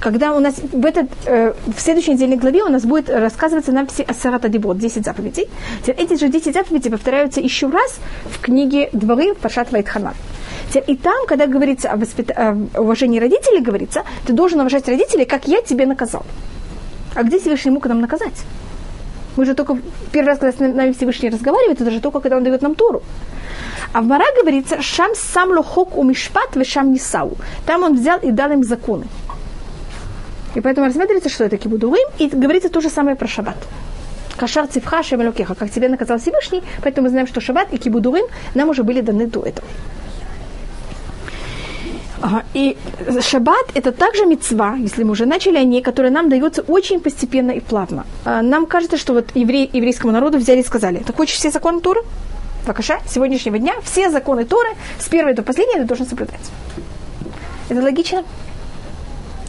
[0.01, 3.87] Когда у нас в, этот, э, в следующей недельной главе у нас будет рассказываться нам
[3.87, 5.49] все Асарата Дебот, 10 заповедей.
[5.83, 10.14] Теперь эти же 10 заповедей повторяются еще раз в книге Дворы Пашат Вайтханан.
[10.68, 12.31] Теперь И там, когда говорится о, воспит...
[12.31, 16.25] о уважении родителей, говорится, ты должен уважать родителей, как я тебе наказал.
[17.14, 18.44] А где Всевышний мог нам наказать?
[19.37, 19.79] Мы же только
[20.12, 23.03] первый раз, когда с нами Всевышний разговаривает, это же только когда он дает нам Тору.
[23.92, 27.37] А в Мара говорится, шам сам лохок у мишпат, в шам нисау.
[27.66, 29.07] Там он взял и дал им законы.
[30.55, 33.57] И поэтому рассматривается, что это кибудурим, и говорится то же самое про шаббат.
[34.37, 38.68] Кашар цифха шемелокеха, как тебе наказал Всевышний, поэтому мы знаем, что шаббат и кибудурим нам
[38.68, 39.66] уже были даны до этого.
[42.25, 42.77] Ага, И
[43.21, 47.51] шаббат это также мецва, если мы уже начали о ней, которая нам дается очень постепенно
[47.51, 48.07] и плавно.
[48.25, 51.81] А, Нам кажется, что вот еврей, еврейскому народу взяли и сказали, ты хочешь все законы
[51.83, 52.01] Торы?
[52.67, 56.51] Вакаша, сегодняшнего дня все законы Торы с первой до последней ты должен соблюдать.
[57.69, 58.25] Это логично?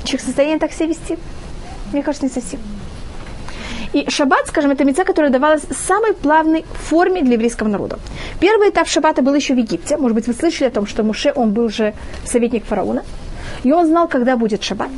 [0.03, 1.17] Человек в состоянии так себя вести?
[1.93, 2.59] Мне кажется, не совсем.
[3.95, 7.97] И шаббат, скажем, это мецва, которая давалась в самой плавной форме для еврейского народа.
[8.41, 9.95] Первый этап шаббата был еще в Египте.
[9.95, 11.93] Может быть, вы слышали о том, что Муше, он был же
[12.25, 13.05] советник фараона.
[13.63, 14.89] И он знал, когда будет шаббат.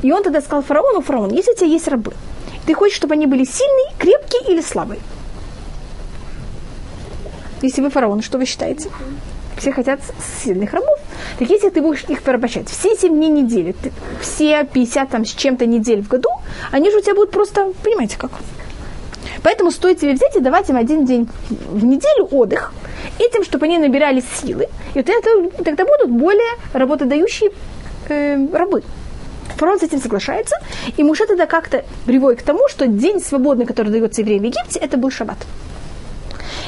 [0.00, 2.14] И он тогда сказал фараону, фараон, если у тебя есть рабы,
[2.64, 5.00] ты хочешь, чтобы они были сильные, крепкие или слабые?
[7.60, 8.88] Если вы фараон, что вы считаете?
[9.58, 10.00] Все хотят
[10.42, 10.98] сильных рабов.
[11.38, 15.30] Так если ты будешь их порабощать все 7 дней недели, ты- все 50 там с
[15.30, 16.28] чем-то недель в году,
[16.72, 18.30] они же у тебя будут просто, понимаете как?
[19.42, 22.72] Поэтому стоит себе взять и давать им один день в неделю отдых,
[23.18, 27.50] этим, чтобы они набирали силы, и вот это, тогда будут более работодающие
[28.08, 28.82] э, рабы.
[29.56, 30.56] Фараон с этим соглашается,
[30.96, 34.78] и Муше тогда как-то приводит к тому, что день свободный, который дается евреям в Египте,
[34.78, 35.38] это был шаббат.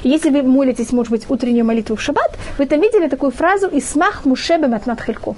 [0.02, 4.24] Если вы молитесь, может быть, утреннюю молитву в шаббат, вы там видели такую фразу «Исмах
[4.24, 5.34] Муше бематнат хелько»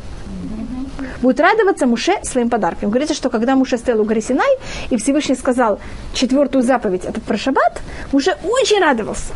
[1.21, 2.91] будет радоваться Муше своим подарком.
[2.91, 4.59] Говорится, что когда Муше стоял у горы Синай,
[4.91, 5.79] и Всевышний сказал
[6.15, 7.81] четвертую заповедь, это про шаббат,
[8.13, 9.33] Муше очень радовался.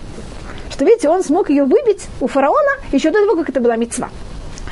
[0.71, 4.11] Что, видите, он смог ее выбить у фараона еще до того, как это была мецва.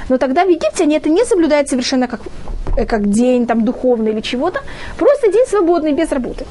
[0.08, 2.20] Но тогда в Египте они это не соблюдают совершенно как,
[2.76, 4.60] э, как день там, духовный или чего-то,
[4.98, 6.44] просто день свободный, без работы.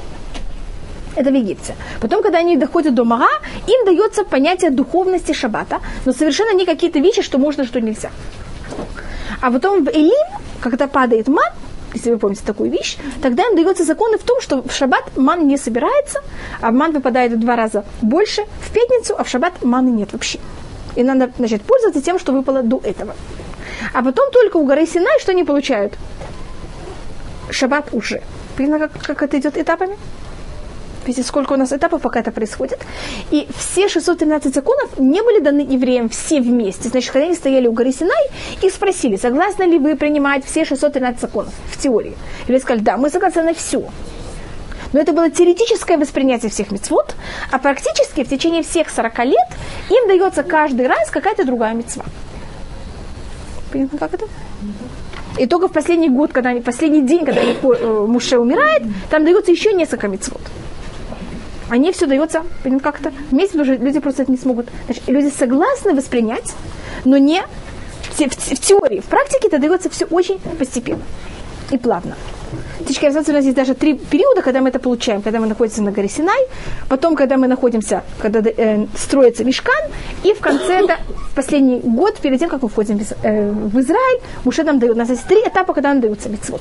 [1.16, 1.74] Это в Египте.
[2.00, 3.28] Потом, когда они доходят до Мага,
[3.66, 8.10] им дается понятие духовности шаббата, но совершенно не какие-то вещи, что можно, что нельзя.
[9.40, 10.26] А потом в Элим,
[10.60, 11.52] когда падает ман,
[11.94, 15.46] если вы помните такую вещь, тогда им дается законы в том, что в шаббат ман
[15.46, 16.20] не собирается,
[16.60, 20.40] а ман выпадает в два раза больше в пятницу, а в шаббат маны нет вообще.
[20.96, 23.14] И надо, значит, пользоваться тем, что выпало до этого.
[23.92, 25.94] А потом только у горы Синай что они получают?
[27.50, 28.22] Шаббат уже.
[28.56, 29.96] Понятно, как, как это идет этапами?
[31.06, 32.80] Видите, сколько у нас этапов, пока это происходит.
[33.30, 36.88] И все 613 законов не были даны евреям все вместе.
[36.88, 38.30] Значит, когда они стояли у горы Синай
[38.62, 42.16] и спросили, согласны ли вы принимать все 613 законов в теории.
[42.48, 43.84] Или сказали, да, мы согласны на все.
[44.92, 47.16] Но это было теоретическое воспринятие всех мецвод,
[47.50, 49.48] а практически в течение всех 40 лет
[49.90, 52.04] им дается каждый раз какая-то другая мецва.
[53.72, 54.26] Понятно, как это?
[55.36, 59.24] И только в последний год, когда они, последний день, когда они, э, Муше умирает, там
[59.24, 60.40] дается еще несколько мецвод.
[61.70, 62.42] Они все дается
[62.82, 64.66] как-то вместе, потому что люди просто это не смогут.
[64.86, 66.52] Значит, люди согласны воспринять,
[67.04, 67.42] но не
[68.16, 69.00] в, в, в теории.
[69.00, 71.02] В практике это дается все очень постепенно
[71.70, 72.16] и плавно.
[72.80, 75.22] Птички у нас есть даже три периода, когда мы это получаем.
[75.22, 76.46] Когда мы находимся на горе Синай,
[76.88, 79.90] потом, когда мы находимся, когда э, строится мешкан,
[80.22, 80.98] и в конце, это
[81.34, 84.98] последний год, перед тем, как мы входим в, э, в Израиль, Муше нам дают, у
[84.98, 86.60] нас есть три этапа, когда нам даются митцвот.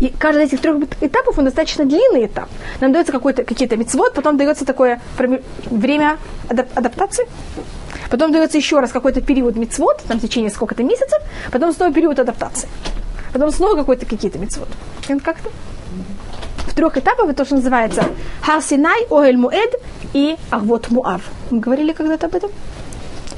[0.00, 2.48] И каждый из этих трех этапов, он достаточно длинный этап.
[2.80, 5.00] Нам дается какой-то, какие-то мецвод, потом дается такое
[5.70, 7.26] время адап- адаптации,
[8.10, 12.18] потом дается еще раз какой-то период мецвод, там в течение сколько-то месяцев, потом снова период
[12.18, 12.68] адаптации.
[13.32, 14.68] Потом снова какой-то какие-то мецвод.
[15.22, 15.50] Как-то?
[16.66, 18.04] В трех этапах это то, что называется
[18.40, 19.74] Харсинай, Оэль Муэд
[20.12, 21.22] и Ахвот Муав.
[21.50, 22.50] Мы говорили когда-то об этом?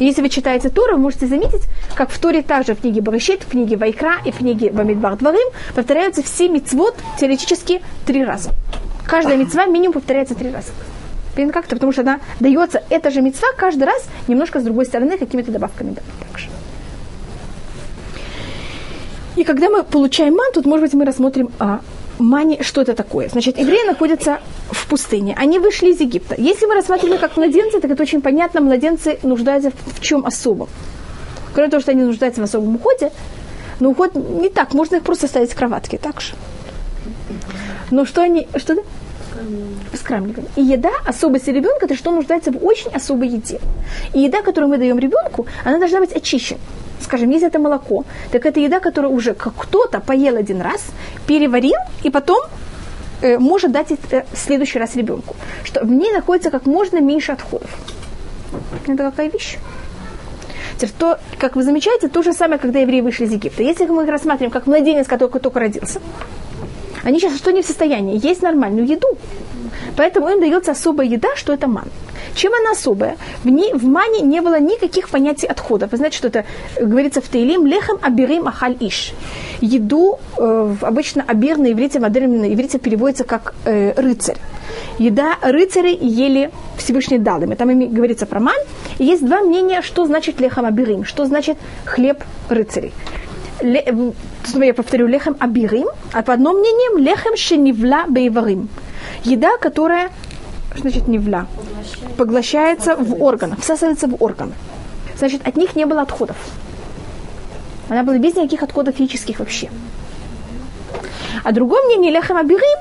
[0.01, 1.63] Если вы читаете Тору, вы можете заметить,
[1.95, 5.47] как в Торе также в книге Барышит, в книге Вайкра и в книге Бамидбар Дварим
[5.75, 8.53] повторяются все мицвод теоретически три раза.
[9.05, 10.69] Каждая мецва минимум повторяется три раза.
[11.35, 15.19] Понятно как-то, потому что она дается, эта же мецва каждый раз немножко с другой стороны,
[15.19, 15.95] какими-то добавками.
[16.31, 16.49] Также.
[19.37, 21.81] И когда мы получаем ман, тут, может быть, мы рассмотрим а,
[22.21, 23.29] мани, что это такое.
[23.29, 25.35] Значит, евреи находятся в пустыне.
[25.39, 26.35] Они вышли из Египта.
[26.39, 28.61] Если мы рассматриваем как младенцы, так это очень понятно.
[28.61, 30.69] Младенцы нуждаются в чем особом.
[31.55, 33.11] Кроме того, что они нуждаются в особом уходе,
[33.81, 34.75] но уход не так.
[34.75, 36.35] Можно их просто ставить в кроватке, так же.
[37.91, 38.47] Но что они...
[38.57, 38.83] Что да?
[39.95, 40.47] С крамниками.
[40.57, 43.59] И еда особости ребенка, это что нуждается в очень особой еде.
[44.13, 46.61] И еда, которую мы даем ребенку, она должна быть очищена
[47.03, 50.85] скажем, если это молоко, так это еда, которую уже кто-то поел один раз,
[51.27, 52.41] переварил, и потом
[53.23, 55.37] э, может дать это в следующий раз ребенку.
[55.65, 57.71] Что в ней находится как можно меньше отходов.
[58.87, 59.59] Это какая вещь?
[60.99, 63.63] То, как вы замечаете, то же самое, когда евреи вышли из Египта.
[63.63, 66.01] Если мы их рассматриваем как младенец, который только родился,
[67.03, 69.09] они сейчас что не в состоянии есть нормальную еду.
[69.97, 71.89] Поэтому им дается особая еда, что это ман.
[72.35, 73.17] Чем она особая?
[73.45, 75.91] В, ней, в мане не было никаких понятий отходов.
[75.91, 76.45] Вы знаете, что это
[76.81, 79.13] говорится в Таилим лехем абирим ахаль иш.
[79.61, 84.39] Еду э, обычно абир на иврите, модерн на иврите переводится как э, рыцарь.
[84.99, 87.55] Еда рыцарей ели Всевышний дал им.
[87.57, 88.57] Там говорится про ман.
[88.99, 92.93] И есть два мнения, что значит лехам абирим, что значит хлеб рыцарей.
[93.63, 93.85] Ле,
[94.55, 98.69] я повторю, лехем абирим, а по одному мнениям лехем шенивла бейварим.
[99.25, 100.11] Еда, которая
[100.73, 101.47] что значит невля?
[102.17, 104.53] Поглощается в органы, всасывается в органы.
[105.19, 106.37] Значит, от них не было отходов.
[107.89, 109.69] Она была без никаких отходов физических вообще.
[111.43, 112.79] А другое мнение, ляхам абирим,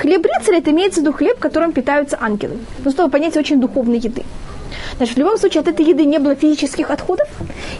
[0.00, 2.58] хлеб рыцаря, это имеется в виду хлеб, которым питаются ангелы.
[2.84, 4.22] Ну, чтобы понятие очень духовной еды.
[4.96, 7.28] Значит, в любом случае, от этой еды не было физических отходов,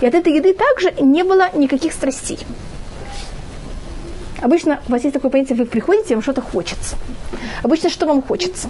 [0.01, 2.39] и от этой еды также не было никаких страстей.
[4.41, 6.97] Обычно у вас есть такое понятие, вы приходите, вам что-то хочется.
[7.63, 8.69] Обычно что вам хочется?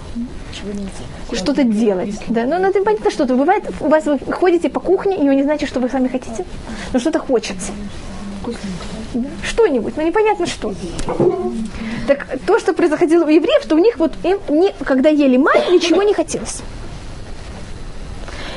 [1.31, 2.15] Что-то делать.
[2.27, 3.35] Да, ну, ну это понятно, что-то.
[3.35, 6.45] Бывает, у вас вы ходите по кухне, и вы не знаете, что вы сами хотите,
[6.91, 7.71] но что-то хочется.
[9.43, 10.73] Что что-нибудь, но непонятно что.
[12.07, 15.69] Так то, что происходило у евреев, что у них вот им, не, когда ели мать,
[15.71, 16.61] ничего не хотелось.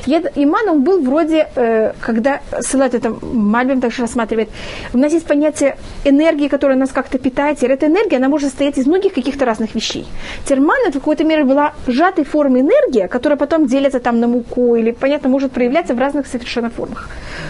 [0.07, 4.49] Иман, он был вроде, э, когда ссылает это, Мальбим также рассматривает,
[4.95, 7.63] у нас есть понятие энергии, которая нас как-то питает.
[7.63, 10.07] И эта энергия, она может состоять из многих каких-то разных вещей.
[10.45, 14.77] Терман, это в какой-то мере была сжатой форме энергия, которая потом делится там на муку
[14.77, 17.09] или, понятно, может проявляться в разных совершенно формах.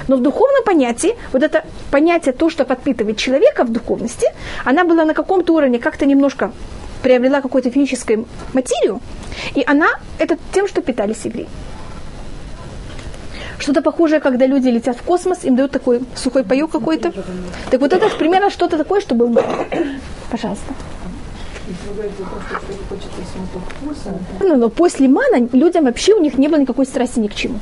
[0.09, 4.27] Но в духовном понятии, вот это понятие, то, что подпитывает человека в духовности,
[4.65, 6.53] она была на каком-то уровне как-то немножко
[7.03, 9.01] приобрела какую-то физическую материю,
[9.55, 9.89] и она
[10.19, 11.47] это тем, что питались евреи.
[13.59, 17.13] Что-то похожее, когда люди летят в космос, им дают такой сухой паёк какой-то.
[17.71, 19.43] Так вот это примерно что-то такое, что было.
[20.31, 20.75] Пожалуйста.
[24.41, 27.59] Ну, но после мана людям вообще у них не было никакой страсти ни к чему.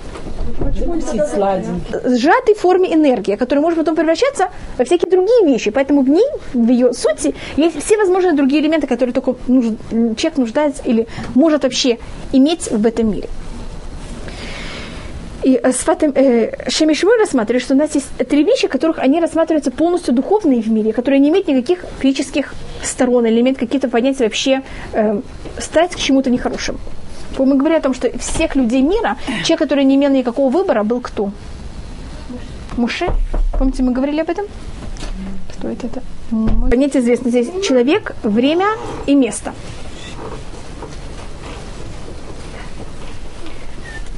[2.05, 5.71] Сжатой форме энергии, которая может потом превращаться во всякие другие вещи.
[5.71, 9.67] Поэтому в ней, в ее сути, есть все возможные другие элементы, которые только нуж...
[9.91, 11.99] человек нуждается или может вообще
[12.33, 13.29] иметь в этом мире.
[15.45, 19.71] И э, Сватым э, Шемишмой рассматривает, что у нас есть три вещи, которых они рассматриваются
[19.71, 24.63] полностью духовные в мире, которые не имеют никаких физических сторон или имеют какие-то понятия вообще
[24.95, 25.21] э,
[25.59, 26.79] стать к чему-то нехорошему.
[27.39, 31.01] Мы говорим о том, что всех людей мира, человек, который не имел никакого выбора, был
[31.01, 31.31] кто?
[32.79, 33.09] Муше.
[33.59, 34.47] Помните, мы говорили об этом?
[35.59, 35.87] Это?
[35.87, 36.03] это?
[36.71, 37.49] Понятие известно здесь.
[37.67, 38.67] Человек, время
[39.07, 39.53] и место.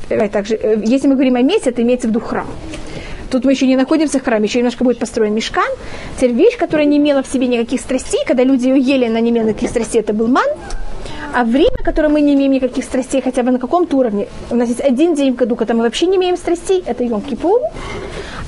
[0.08, 2.46] Также, э, если мы говорим о месте, это имеется в виду храм.
[3.30, 5.68] Тут мы еще не находимся в храме, еще немножко будет построен мешкан.
[6.16, 9.30] Теперь вещь, которая не имела в себе никаких страстей, когда люди ее ели, она не
[9.30, 10.46] имела никаких страстей, это был ман.
[11.34, 14.68] А время, которое мы не имеем никаких страстей, хотя бы на каком-то уровне, у нас
[14.68, 17.60] есть один день в году, когда мы вообще не имеем страстей, это Йом Кипур.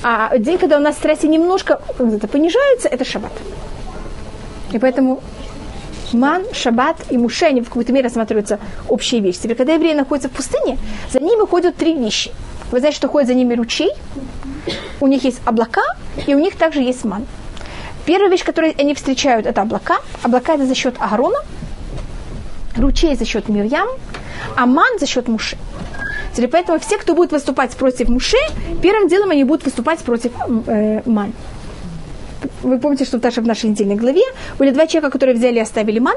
[0.03, 3.33] А день, когда у нас страсти немножко это понижаются, это Шаббат.
[4.73, 5.21] И поэтому
[6.13, 9.41] Ман, Шаббат и Муше, они в какой-то мере рассматриваются общие вещи.
[9.43, 10.79] Теперь, когда евреи находятся в пустыне,
[11.13, 12.33] за ними ходят три вещи.
[12.71, 13.93] Вы знаете, что ходит за ними ручей,
[15.01, 15.83] у них есть облака,
[16.27, 17.27] и у них также есть ман.
[18.05, 19.99] Первая вещь, которую они встречают, это облака.
[20.23, 21.39] Облака это за счет Агарона,
[22.77, 23.89] ручей за счет Мирьям,
[24.57, 25.57] а ман за счет Муши.
[26.33, 28.37] Теперь поэтому все, кто будет выступать против Муши,
[28.83, 30.33] первым делом они будут выступать против
[30.67, 31.33] э, Ман
[32.63, 34.23] вы помните, что даже в нашей недельной главе
[34.59, 36.17] были два человека, которые взяли и оставили ман,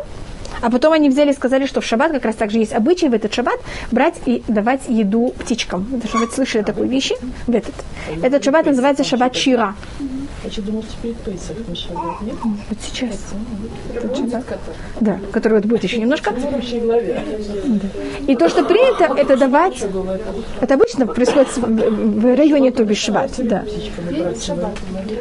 [0.62, 3.10] а потом они взяли и сказали, что в шаббат как раз так же есть обычай
[3.10, 3.60] в этот шаббат
[3.92, 5.88] брать и давать еду птичкам.
[5.92, 7.12] Вы должны быть слышали такую вещь.
[7.48, 7.74] В этот.
[8.22, 9.76] Этот шаббат называется шаббат Чира.
[10.44, 12.36] Я что думал, теперь Пейсах шаббат, нет?
[12.44, 13.34] Вот сейчас.
[15.00, 16.32] Да, который вот будет еще немножко.
[16.32, 17.88] Да.
[18.28, 19.84] И то, что принято, это давать,
[20.60, 23.32] это обычно происходит в районе Тоби Шаббат.
[23.38, 23.64] Да.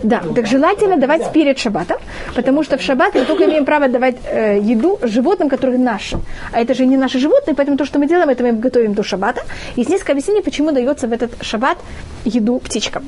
[0.02, 1.98] да, так желательно давать перед Шаббатом,
[2.34, 6.18] потому что в Шаббат мы только имеем право давать э, еду животным, которые наши.
[6.52, 9.02] А это же не наши животные, поэтому то, что мы делаем, это мы готовим до
[9.02, 9.42] Шаббата.
[9.76, 11.78] Есть несколько объяснений, почему дается в этот Шаббат
[12.24, 13.04] еду птичкам.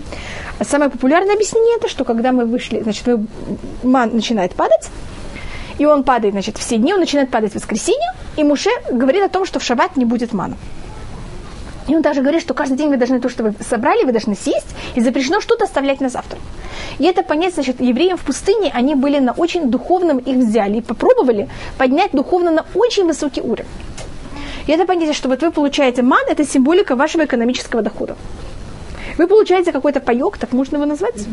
[0.60, 3.04] Самое популярное объяснение это, что когда мы вышли, значит,
[3.82, 4.88] ман начинает падать,
[5.78, 9.28] и он падает, значит, все дни, он начинает падать в воскресенье, и Муше говорит о
[9.28, 10.56] том, что в шаббат не будет мана.
[11.88, 14.36] И он также говорит, что каждый день вы должны то, что вы собрали, вы должны
[14.36, 16.38] съесть, и запрещено что-то оставлять на завтра.
[16.98, 20.80] И это понять, значит, евреям в пустыне, они были на очень духовном, их взяли и
[20.80, 23.68] попробовали поднять духовно на очень высокий уровень.
[24.66, 28.16] И это понятие, что вот вы получаете ман, это символика вашего экономического дохода.
[29.18, 31.26] Вы получаете какой-то паек, так можно его назвать?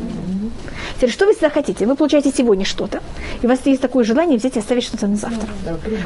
[0.98, 1.86] Теперь, что вы всегда хотите?
[1.86, 3.02] Вы получаете сегодня что-то,
[3.42, 5.50] и у вас есть такое желание взять и оставить что-то на завтра.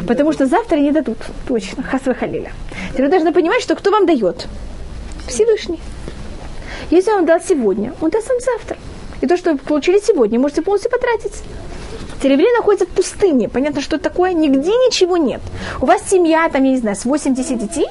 [0.08, 2.52] Потому что завтра не дадут, точно, хасва халиля.
[2.92, 4.48] Теперь вы должны понимать, что кто вам дает?
[5.28, 5.80] Всевышний.
[6.92, 8.78] Если он дал сегодня, он даст вам завтра.
[9.22, 11.44] И то, что вы получили сегодня, можете полностью потратить.
[12.22, 13.50] Тереврей находится в пустыне.
[13.50, 14.34] Понятно, что такое?
[14.34, 15.42] Нигде ничего нет.
[15.82, 17.88] У вас семья, там, я не знаю, с 80 детей.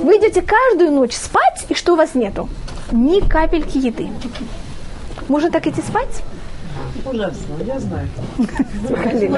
[0.00, 2.48] Вы идете каждую ночь спать, и что у вас нету?
[2.92, 4.08] Ни капельки еды.
[5.28, 6.22] Можно так идти спать?
[7.04, 8.08] Ужасно, я знаю.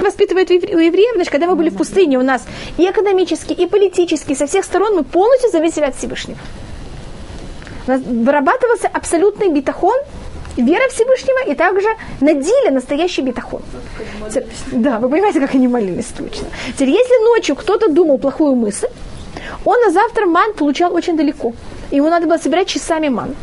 [0.03, 2.45] Воспитывают у евреев, значит, когда мы были в пустыне, у нас
[2.79, 6.39] и экономически, и политически, со всех сторон мы полностью зависели от Всевышнего.
[7.87, 9.99] У нас вырабатывался абсолютный битахон,
[10.57, 11.89] вера Всевышнего, и также
[12.21, 13.63] на деле настоящий битахон.
[14.73, 16.47] Да, вы понимаете, как они молились точно.
[16.75, 18.89] Теперь, если ночью кто-то думал плохую мысль,
[19.65, 21.53] он на завтра ман получал очень далеко.
[21.91, 23.35] Ему надо было собирать часами ман.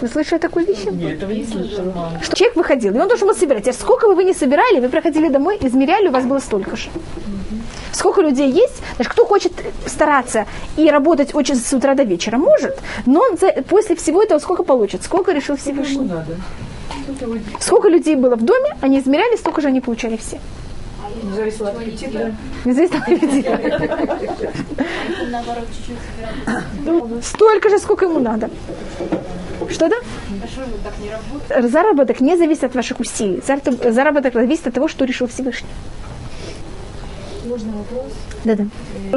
[0.00, 0.84] Вы слышали такую вещь?
[0.84, 2.12] Нет, этого не слышала.
[2.22, 3.66] Что человек выходил, и он должен был собирать.
[3.68, 6.88] А сколько бы вы не собирали, вы приходили домой, измеряли, у вас было столько же.
[7.92, 9.52] Сколько людей есть, значит, кто хочет
[9.86, 10.44] стараться
[10.76, 14.64] и работать очень с утра до вечера, может, но он за, после всего этого сколько
[14.64, 15.02] получит?
[15.02, 16.10] Сколько решил Всевышний?
[17.58, 20.38] Сколько людей было в доме, они измеряли, столько же они получали все.
[21.26, 22.34] Не зависело от аппетита.
[22.64, 23.60] Неизвестно от аппетита.
[25.30, 28.48] Наоборот, чуть-чуть Столько же, сколько ему надо.
[29.70, 29.96] Что да?
[30.30, 31.68] Не?
[31.68, 33.42] Заработок не зависит от ваших усилий.
[33.46, 35.68] Зар- Заработок зависит от того, что решил Всевышний.
[37.46, 38.12] Можно вопрос?
[38.44, 38.64] Да-да.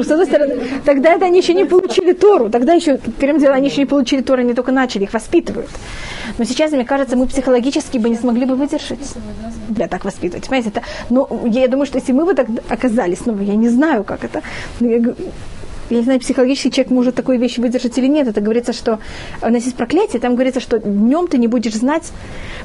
[0.02, 2.48] С одной стороны, тогда это они еще не получили Тору.
[2.50, 5.68] Тогда еще, первым делом, они еще не получили Тору, они только начали, их воспитывают.
[6.38, 9.14] Но сейчас, мне кажется, мы психологически бы не смогли бы выдержать.
[9.68, 10.46] Да, так воспитывать.
[10.46, 14.04] Понимаете, это, но я думаю, что если мы бы так оказались, ну, я не знаю,
[14.04, 14.42] как это.
[14.80, 15.14] но я
[15.90, 18.28] я не знаю, психологически человек может такую вещь выдержать или нет.
[18.28, 19.00] Это говорится, что
[19.42, 22.12] у нас есть проклятие, там говорится, что днем ты не будешь знать,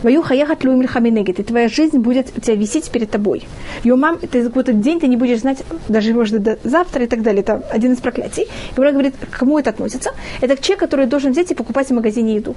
[0.03, 3.47] Ваю хаяхат люмиль хаминегет, и твоя жизнь будет у тебя висеть перед тобой.
[3.83, 7.21] Ее мам, ты какой-то день ты не будешь знать, даже может до завтра и так
[7.23, 7.41] далее.
[7.41, 8.43] Это один из проклятий.
[8.43, 10.11] И Гура говорит, к кому это относится?
[10.41, 12.55] Это к человеку, который должен взять и покупать в магазине еду.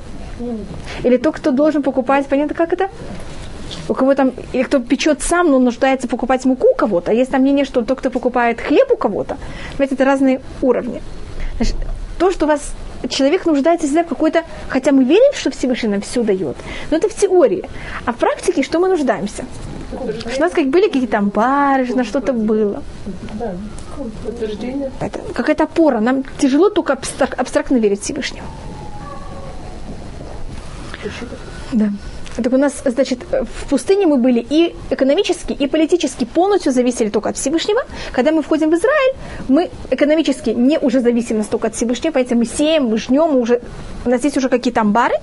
[1.05, 2.91] Или тот, кто должен покупать, понятно, как это?
[3.89, 7.11] У кого там, или кто печет сам, но нуждается покупать муку у кого-то.
[7.11, 9.37] А есть там мнение, что тот, кто покупает хлеб у кого-то,
[9.73, 11.03] понимаете, это разные уровни.
[11.57, 11.77] Значит,
[12.19, 12.73] то, что у вас
[13.09, 16.57] человек нуждается всегда в какой-то, хотя мы верим, что Всевышний нам все дает,
[16.91, 17.65] но это в теории.
[18.05, 19.45] А в практике что мы нуждаемся?
[20.19, 21.19] Что у нас как были какие-то
[21.87, 22.83] что на что-то было.
[23.35, 23.55] Да.
[25.01, 26.01] Это какая-то опора.
[26.01, 28.47] Нам тяжело только абстрак- абстрактно верить Всевышнему.
[31.73, 31.89] Да.
[32.43, 37.31] Так у нас, значит, в пустыне мы были и экономически, и политически полностью зависели только
[37.31, 37.83] от Всевышнего.
[38.13, 39.15] Когда мы входим в Израиль,
[39.49, 43.61] мы экономически не уже зависим настолько от Всевышнего, поэтому мы сеем, мы жнем, мы уже,
[44.05, 45.15] у нас есть уже какие-то амбары.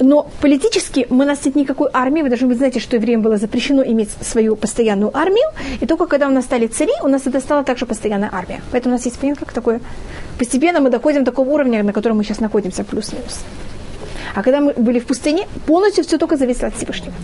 [0.00, 2.22] Но политически мы, у нас нет никакой армии.
[2.22, 5.48] Вы должны быть знаете, что евреям было запрещено иметь свою постоянную армию.
[5.80, 8.60] И только когда у нас стали цари, у нас это стала также постоянная армия.
[8.72, 9.80] Поэтому у нас есть понятие, как такое...
[10.38, 13.44] Постепенно мы доходим до такого уровня, на котором мы сейчас находимся, плюс-минус.
[14.34, 17.14] А когда мы были в пустыне, полностью все только зависело от Всевышнего.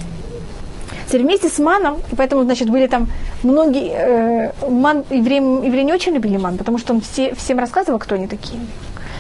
[1.06, 3.08] Теперь вместе с маном, поэтому, значит, были там
[3.42, 3.90] многие...
[3.92, 8.14] Э, ман, евреи, евреи не очень любили ман, потому что он все, всем рассказывал, кто
[8.14, 8.60] они такие.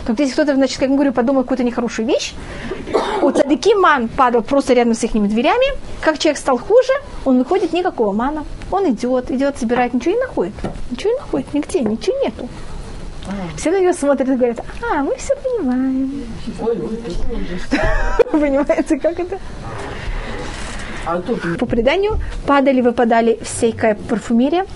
[0.06, 2.32] Так если кто-то, значит, как я говорю, подумал какую-то нехорошую вещь,
[3.22, 5.66] у цадыки ман падал просто рядом с их дверями,
[6.00, 6.92] как человек стал хуже,
[7.24, 8.44] он выходит, никакого мана.
[8.70, 10.54] Он идет, идет, собирает, ничего не находит.
[10.90, 12.48] Ничего не находит, нигде, ничего нету.
[13.56, 16.24] Все на него смотрят и говорят, а, мы все понимаем.
[18.32, 19.38] Понимаете, как это?
[21.58, 24.66] По преданию, падали, выпадали всякая парфюмерия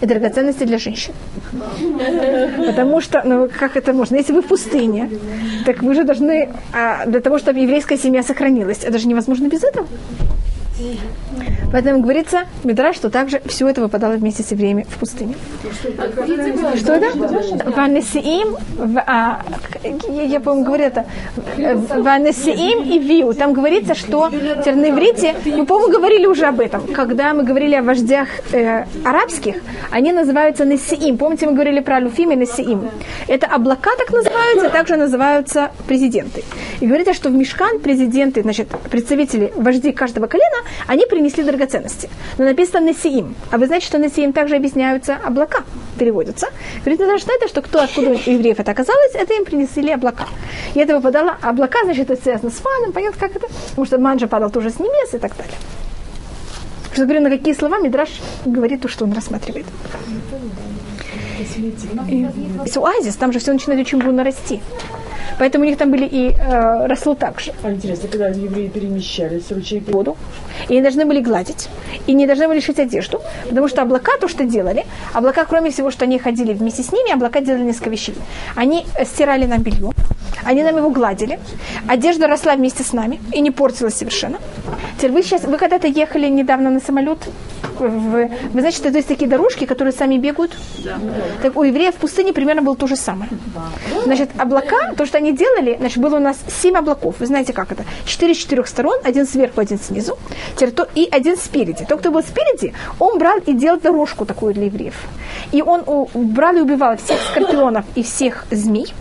[0.00, 1.12] и драгоценности для женщин.
[2.66, 4.16] Потому что, ну как это можно?
[4.16, 5.08] Если вы в пустыне,
[5.64, 9.62] так вы же должны, а, для того, чтобы еврейская семья сохранилась, это же невозможно без
[9.64, 9.86] этого.
[11.72, 15.34] Поэтому говорится, Мидраш, что также все это выпадало вместе с евреями в пустыне.
[16.76, 17.70] Что это?
[17.70, 18.56] Ванесиим,
[19.06, 19.42] а,
[20.08, 21.06] я, по-моему, говорю это,
[21.56, 23.32] Ванесиим и Виу.
[23.34, 28.28] Там говорится, что иврите, мы, по-моему, говорили уже об этом, когда мы говорили о вождях
[28.52, 29.56] э, арабских,
[29.90, 31.18] они называются Несиим.
[31.18, 32.88] Помните, мы говорили про Алюфим и Несиим.
[33.28, 36.44] Это облака так называются, а также называются президенты.
[36.80, 42.08] И говорится, что в Мешкан президенты, значит, представители, вожди каждого колена, они принесли драгоценности.
[42.38, 43.34] Но написано Несиим.
[43.50, 45.64] А вы знаете, что Несиим также объясняются облака,
[45.98, 46.48] переводятся.
[46.84, 50.26] Говорится, что это, что кто, откуда у евреев это оказалось, это им принесли облака.
[50.74, 53.46] И это выпадало, облака, значит, это связано с фаном, понятно, как это?
[53.70, 55.56] Потому что манжа падал тоже с небес и так далее.
[56.92, 58.10] Что говорю, на какие слова Мидраш
[58.44, 59.66] говорит то, что он рассматривает.
[62.08, 62.28] И,
[62.66, 64.60] и оазис, там же все начинает очень бурно расти.
[65.38, 69.50] Поэтому у них там были и э, росло так же А интересно, когда евреи перемещались,
[69.50, 70.16] ручейки воду,
[70.68, 71.68] и они должны были гладить,
[72.06, 75.90] и не должны были шить одежду, потому что облака то, что делали, облака, кроме всего,
[75.90, 78.14] что они ходили вместе с ними, облака делали несколько вещей.
[78.54, 79.92] Они стирали нам белье,
[80.44, 81.38] они нам его гладили,
[81.88, 84.38] одежда росла вместе с нами и не портилась совершенно.
[84.96, 87.18] Теперь вы сейчас, вы когда-то ехали недавно на самолет,
[87.78, 90.56] в- вы знаете, что это есть такие дорожки, которые сами бегают?
[91.42, 93.30] Так у евреев в пустыне примерно было то же самое.
[94.04, 97.16] Значит, облака, то, что они делали, значит, было у нас семь облаков.
[97.18, 97.84] Вы знаете, как это?
[98.06, 100.18] Четыре с четырех сторон, один сверху, один снизу,
[100.94, 101.84] и один спереди.
[101.88, 104.94] Тот, кто был спереди, он брал и делал дорожку такую для евреев.
[105.52, 105.82] И он
[106.14, 108.92] брал и убивал всех скорпионов и всех змей.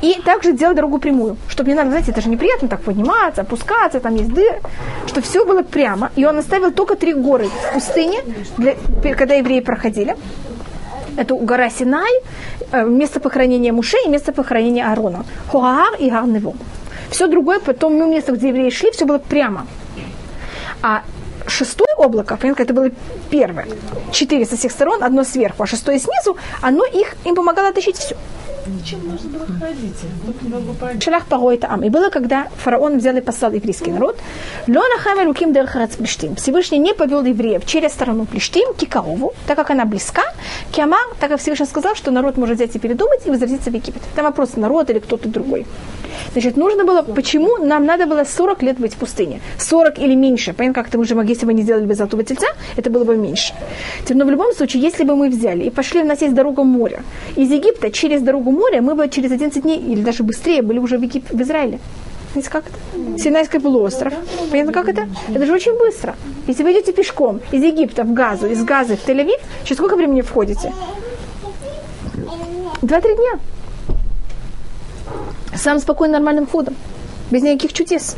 [0.00, 4.00] И также делал дорогу прямую, чтобы не надо, знаете, это же неприятно так подниматься, опускаться,
[4.00, 4.60] там есть дыры,
[5.06, 6.10] чтобы все было прямо.
[6.16, 8.20] И он оставил только три горы в пустыне,
[8.56, 8.74] для,
[9.14, 10.16] когда евреи проходили.
[11.16, 12.12] Это гора Синай,
[12.70, 15.24] э, место похоронения Муше и место похоронения Аарона.
[15.48, 16.54] Хуаар и Гарнево.
[17.10, 19.66] Все другое, потом ну, место, где евреи шли, все было прямо.
[20.82, 21.02] А
[21.48, 22.90] шестое облако, понятно, это было
[23.30, 23.66] первое.
[24.12, 28.16] Четыре со всех сторон, одно сверху, а шестое снизу, оно их, им помогало тащить все.
[28.76, 29.96] Зачем нужно было ходить?
[30.26, 31.02] Тут не могу понять.
[31.02, 31.82] Шалах ам.
[31.84, 34.18] И было, когда фараон взял и послал еврейский народ.
[34.66, 36.36] Леона хама луким дерхарац плештим.
[36.36, 40.22] Всевышний не повел евреев через сторону плештим, кикарову, так как она близка.
[40.72, 44.02] Киамар, так как Всевышний сказал, что народ может взять и передумать и возвратиться в Египет.
[44.14, 45.66] Там вопрос народ или кто-то другой.
[46.32, 49.40] Значит, нужно было, почему нам надо было 40 лет быть в пустыне?
[49.58, 50.52] 40 или меньше.
[50.52, 53.16] Понятно, как-то мы же могли, если бы не сделали бы золотого тельца, это было бы
[53.16, 53.54] меньше.
[54.08, 57.02] Но в любом случае, если бы мы взяли и пошли, у нас есть дорога моря.
[57.36, 60.98] Из Египта через дорогу моря мы бы через 11 дней, или даже быстрее, были уже
[60.98, 61.30] в, Егип...
[61.30, 61.78] в Израиле.
[62.32, 63.18] Знаете, как это?
[63.18, 64.12] Синайский полуостров.
[64.50, 65.08] Понятно, как это?
[65.28, 66.14] Это же очень быстро.
[66.46, 70.20] Если вы идете пешком из Египта в Газу, из Газы в Тель-Авив, через сколько времени
[70.20, 70.72] входите?
[72.82, 73.40] Два-три дня.
[75.54, 76.76] Самым спокойным, нормальным ходом.
[77.30, 78.16] Без никаких чудес.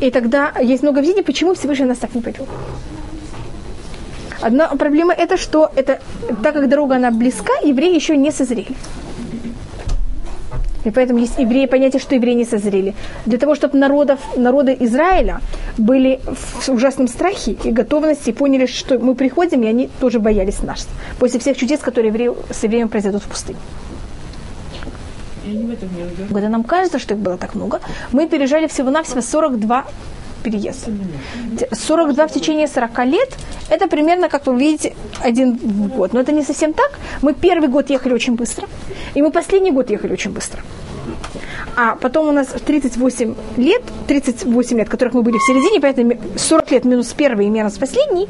[0.00, 2.46] И тогда есть много видений, почему Всевышний нас так не повел.
[4.40, 6.00] Одна проблема это, что это,
[6.42, 8.76] так как дорога она близка, евреи еще не созрели.
[10.86, 12.94] И поэтому есть евреи, понятие, что евреи не созрели.
[13.26, 15.40] Для того, чтобы народов, народы Израиля
[15.76, 20.62] были в ужасном страхе и готовности, и поняли, что мы приходим, и они тоже боялись
[20.62, 20.86] нас.
[21.18, 23.58] После всех чудес, которые евреи, с евреями произойдут в пустыне.
[26.28, 27.80] Когда нам кажется, что их было так много,
[28.12, 29.86] мы переезжали всего-навсего 42
[30.46, 30.92] переезда.
[31.72, 33.28] 42 в течение 40 лет,
[33.68, 35.56] это примерно, как вы видите, один
[35.96, 36.12] год.
[36.12, 36.98] Но это не совсем так.
[37.22, 38.68] Мы первый год ехали очень быстро,
[39.14, 40.62] и мы последний год ехали очень быстро.
[41.78, 46.70] А потом у нас 38 лет, 38 лет, которых мы были в середине, поэтому 40
[46.70, 48.28] лет минус первый и минус последний,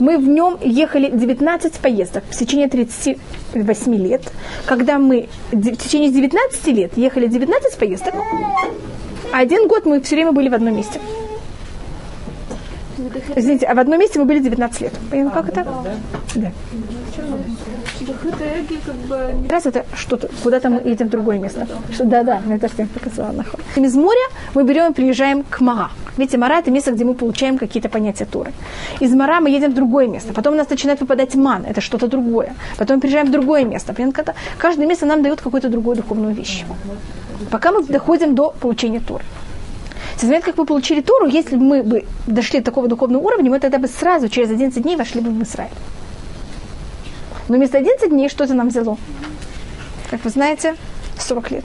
[0.00, 4.22] мы в нем ехали 19 поездок в течение 38 лет.
[4.66, 8.14] Когда мы в течение 19 лет ехали 19 поездок,
[9.32, 11.00] а один год мы все время были в одном месте.
[13.36, 14.92] Извините, а в одном месте мы были 19 лет.
[15.10, 15.66] Понимаете, как это?
[16.34, 16.52] Да.
[19.48, 21.66] Раз это что-то, куда-то мы едем в другое место.
[21.92, 23.32] Что, да, да, это что я показала.
[23.32, 23.60] нахуй.
[23.76, 25.90] Из моря мы берем и приезжаем к Мара.
[26.16, 28.52] Видите, Мара это место, где мы получаем какие-то понятия Туры.
[29.00, 30.32] Из Мара мы едем в другое место.
[30.34, 32.54] Потом у нас начинает выпадать ман, это что-то другое.
[32.78, 33.92] Потом мы приезжаем в другое место.
[33.92, 34.34] Это?
[34.58, 36.64] Каждое место нам дает какую-то другую духовную вещь.
[37.50, 39.24] Пока мы доходим до получения Туры.
[40.16, 43.60] Смотрите, как мы получили Тору, если бы мы бы дошли до такого духовного уровня, мы
[43.60, 45.72] тогда бы сразу через 11 дней вошли бы в Израиль.
[47.48, 48.96] Но вместо 11 дней что это нам взяло?
[50.10, 50.76] Как вы знаете,
[51.18, 51.64] 40 лет.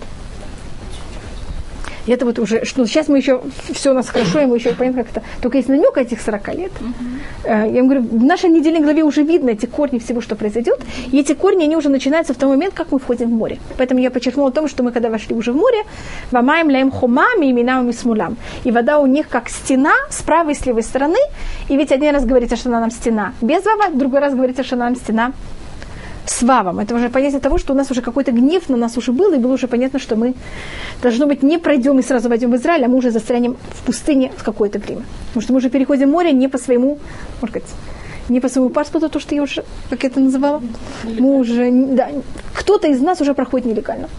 [2.08, 3.41] И это вот уже, что сейчас мы еще,
[3.72, 5.24] все у нас хорошо, и мы еще понимаем, как это.
[5.41, 6.72] Только есть намек этих 40 лет.
[6.80, 7.74] Uh-huh.
[7.74, 10.80] Я вам говорю, в нашей недельной главе уже видно эти корни всего, что произойдет.
[11.12, 13.60] И эти корни, они уже начинаются в тот момент, как мы входим в море.
[13.78, 15.84] Поэтому я подчеркнула о том, что мы, когда вошли уже в море,
[16.32, 18.38] вамаем ляем хумами, именам и смулям.
[18.64, 21.20] И вода у них как стена с правой и с левой стороны.
[21.68, 24.76] И ведь один раз говорится, что она нам стена без вава, другой раз говорится, что
[24.76, 25.34] она нам стена
[26.30, 26.80] с вавом.
[26.80, 29.38] Это уже понятие того, что у нас уже какой-то гнев на нас уже был, и
[29.38, 30.36] было уже понятно, что мы,
[31.01, 34.32] должно быть, не пройдем и сразу войдем в Израиль, а мы уже застрянем в пустыне
[34.38, 35.03] в какое-то время.
[35.28, 36.99] Потому что мы уже переходим море не по своему,
[37.41, 37.69] может сказать,
[38.30, 40.61] не по своему паспорту, то, что я уже, как это называла.
[41.03, 42.09] Мы уже, да,
[42.53, 44.09] кто-то из нас уже проходит нелегально.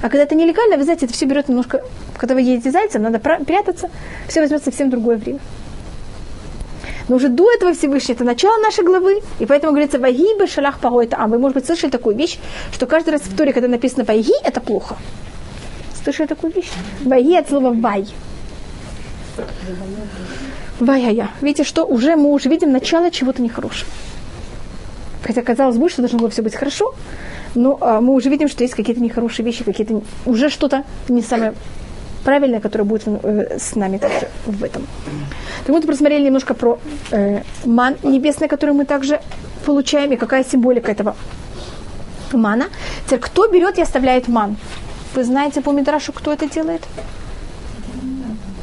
[0.00, 1.82] А когда это нелегально, вы знаете, это все берет немножко,
[2.16, 3.90] когда вы едете зайцем, надо прятаться,
[4.28, 5.40] все возьмет совсем другое время.
[7.08, 11.02] Но уже до этого Всевышний, это начало нашей главы, и поэтому говорится «Ваги шалах паро
[11.02, 11.30] это ам».
[11.30, 12.38] Вы, может быть, слышали такую вещь,
[12.72, 14.96] что каждый раз в Торе, когда написано «Ваги», это плохо.
[16.02, 16.70] Слышали такую вещь?
[17.04, 18.06] «Ваги» от слова «вай».
[20.80, 21.30] Вай-я-я.
[21.40, 23.90] Видите, что уже мы уже видим начало чего-то нехорошего.
[25.22, 26.94] Хотя казалось бы, что должно было все быть хорошо,
[27.54, 31.54] но а, мы уже видим, что есть какие-то нехорошие вещи, какие-то уже что-то не самое
[32.24, 34.86] правильное, которое будет э, с нами также в этом.
[35.66, 36.78] Так мы просмотрели немножко про
[37.12, 39.20] э, ман небесный, который мы также
[39.66, 41.14] получаем, и какая символика этого
[42.32, 42.64] мана.
[43.06, 44.56] Теперь, кто берет и оставляет ман?
[45.14, 46.82] Вы знаете по Мидрашу, кто это делает?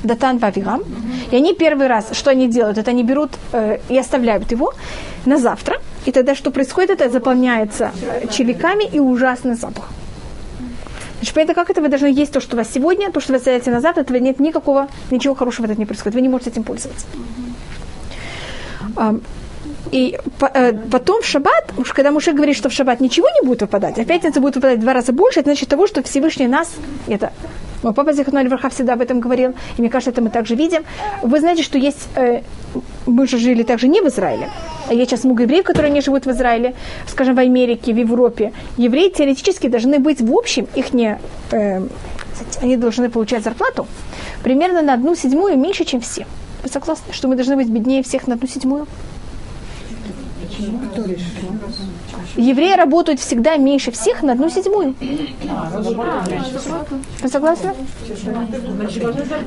[0.03, 0.81] Датан Вавигам.
[1.31, 4.73] И они первый раз, что они делают, это они берут э, и оставляют его
[5.25, 5.75] на завтра.
[6.07, 6.89] И тогда что происходит?
[6.89, 7.91] Это заполняется
[8.31, 9.89] червяками и ужасный запах.
[11.21, 11.81] Значит, понятно, как это?
[11.81, 14.17] Вы должны есть то, что у вас сегодня, то, что вы оставляете на завтра, этого
[14.17, 16.15] нет никакого, ничего хорошего в этом не происходит.
[16.15, 17.05] Вы не можете этим пользоваться.
[19.91, 23.61] И э, потом в шаббат, уж когда Муше говорит, что в шаббат ничего не будет
[23.61, 26.47] выпадать, а в пятницу будет выпадать в два раза больше, это значит того, что Всевышний
[26.47, 26.71] нас,
[27.07, 27.31] это
[27.83, 30.83] мой папа Зихануль Варха всегда об этом говорил, и мне кажется, это мы также видим.
[31.21, 32.41] Вы знаете, что есть, э,
[33.11, 34.49] мы же жили также не в Израиле,
[34.89, 36.73] а есть сейчас много евреев, которые не живут в Израиле,
[37.07, 38.53] скажем, в Америке, в Европе.
[38.77, 41.19] Евреи теоретически должны быть в общем, их не,
[41.51, 41.81] э,
[42.61, 43.87] они должны получать зарплату
[44.43, 46.25] примерно на одну седьмую меньше, чем все.
[46.63, 48.87] Вы согласны, что мы должны быть беднее всех на одну седьмую?
[52.37, 54.95] Евреи работают всегда меньше всех на одну седьмую.
[57.21, 57.73] Вы согласны?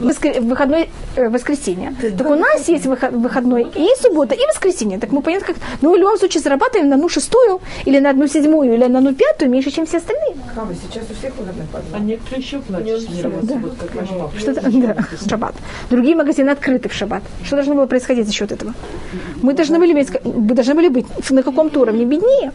[0.01, 1.95] Воскр- Выходной э, воскресенье.
[2.19, 4.99] Так у нас есть выход- выходной и суббота, и воскресенье.
[4.99, 5.57] Так мы понятно, как...
[5.81, 9.15] Ну, в любом случае, зарабатываем на одну шестую, или на одну седьмую, или на одну
[9.15, 10.37] пятую меньше, чем все остальные.
[10.55, 11.81] Хава, сейчас у всех два.
[11.93, 14.33] А некоторые еще папа.
[14.39, 15.55] Что-то, да, в шаббат.
[15.91, 17.23] Другие магазины открыты в шаббат.
[17.45, 18.75] Что должно было происходить за счет этого?
[19.43, 22.53] Мы должны были, иметь, мы должны были быть на каком-то уровне беднее.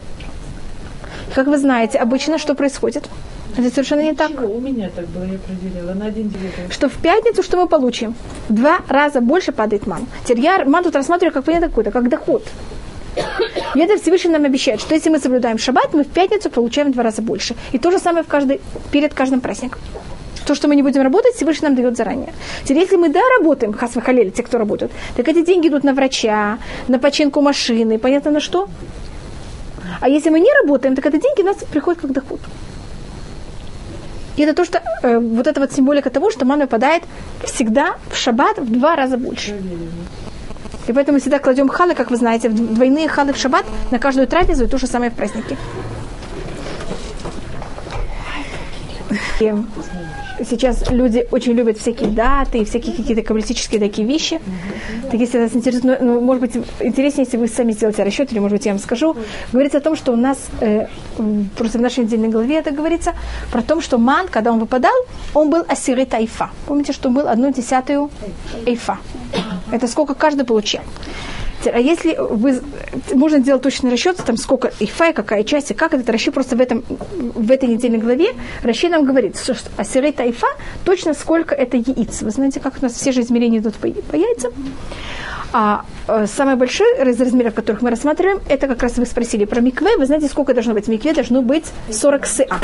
[1.34, 3.08] Как вы знаете, обычно что происходит?
[3.56, 4.30] Это совершенно не так.
[4.30, 5.94] У меня так было, я определила.
[5.94, 6.70] На один девятый.
[6.70, 8.14] Что в пятницу что мы получим?
[8.48, 10.06] В два раза больше падает ман.
[10.24, 12.44] Теперь я ман тут рассматриваю как понятно какой-то, как доход.
[13.74, 16.92] И это Всевышний нам обещает, что если мы соблюдаем шаббат, мы в пятницу получаем в
[16.92, 17.54] два раза больше.
[17.72, 18.60] И то же самое в каждый,
[18.92, 19.80] перед каждым праздником.
[20.50, 22.32] То, что мы не будем работать, Всевышний нам дает заранее.
[22.64, 25.92] Теперь, если мы, да, работаем, хас халели, те, кто работают, так эти деньги идут на
[25.92, 28.68] врача, на починку машины, понятно на что?
[30.00, 32.40] А если мы не работаем, так это деньги у нас приходят как доход.
[34.36, 37.04] И это то, что э, вот это вот символика того, что ман выпадает
[37.44, 39.56] всегда в шаббат в два раза больше.
[40.88, 44.00] И поэтому мы всегда кладем халы, как вы знаете, в двойные халы в шаббат на
[44.00, 45.56] каждую трапезу и то же самое в праздники.
[50.40, 54.40] И сейчас люди очень любят всякие даты, всякие какие-то каббалистические такие вещи.
[55.10, 58.38] Так если вас интересует, ну, ну, может быть, интереснее, если вы сами сделаете расчет, или,
[58.38, 59.16] может быть, я вам скажу.
[59.52, 60.86] Говорится о том, что у нас, э,
[61.56, 63.12] просто в нашей недельной главе это говорится,
[63.52, 64.94] про то, что ман, когда он выпадал,
[65.34, 66.50] он был асиры тайфа.
[66.66, 68.10] Помните, что был одну десятую
[68.64, 68.98] эйфа.
[69.70, 70.80] Это сколько каждый получил.
[71.66, 72.60] А если вы,
[73.12, 76.56] можно делать точный расчет, там сколько эйфа, и какая часть, и как этот расчет просто
[76.56, 78.28] в, этом, в этой недельной главе,
[78.62, 80.46] расчет нам говорит, что асирей тайфа
[80.84, 82.22] точно сколько это яиц.
[82.22, 84.52] Вы знаете, как у нас все же измерения идут по, по яйцам.
[85.52, 89.60] А э, самый большой из размеров, которых мы рассматриваем, это как раз вы спросили про
[89.60, 89.96] микве.
[89.96, 90.86] Вы знаете, сколько должно быть?
[90.86, 92.60] Микве должно быть 40 сыа.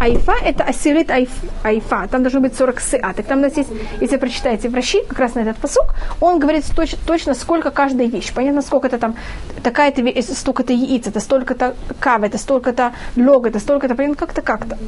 [0.00, 1.30] Айфа– это асирит айф,
[1.62, 3.12] айфа, там должно быть 40 сыа.
[3.14, 3.70] Так там у нас есть,
[4.00, 8.08] если прочитаете в Раши, как раз на этот посук, он говорит точ, точно, сколько каждая
[8.08, 8.32] вещь.
[8.34, 9.16] Понятно, сколько это там,
[9.62, 14.78] такая-то вещь, столько-то яиц, это столько-то кав, это столько-то лог, это столько-то, понятно, как-то, как-то.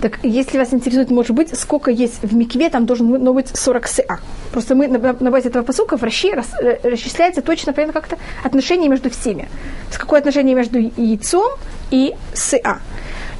[0.00, 3.56] Так если вас интересует, может быть, сколько есть в микве, там должен быть, ну, быть
[3.56, 4.18] 40 сыа.
[4.52, 8.16] Просто мы на, на базе этого посука в Раши рас, э, расчисляется точно, понятно, как-то
[8.44, 9.48] отношение между всеми.
[9.90, 11.50] С какое отношение между яйцом
[11.90, 12.78] и сыа.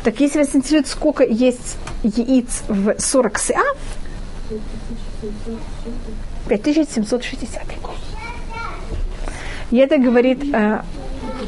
[0.05, 3.55] Так если вас интересует, сколько есть яиц в 40 СА,
[6.49, 7.63] 5760.
[9.71, 10.81] И это говорит, э,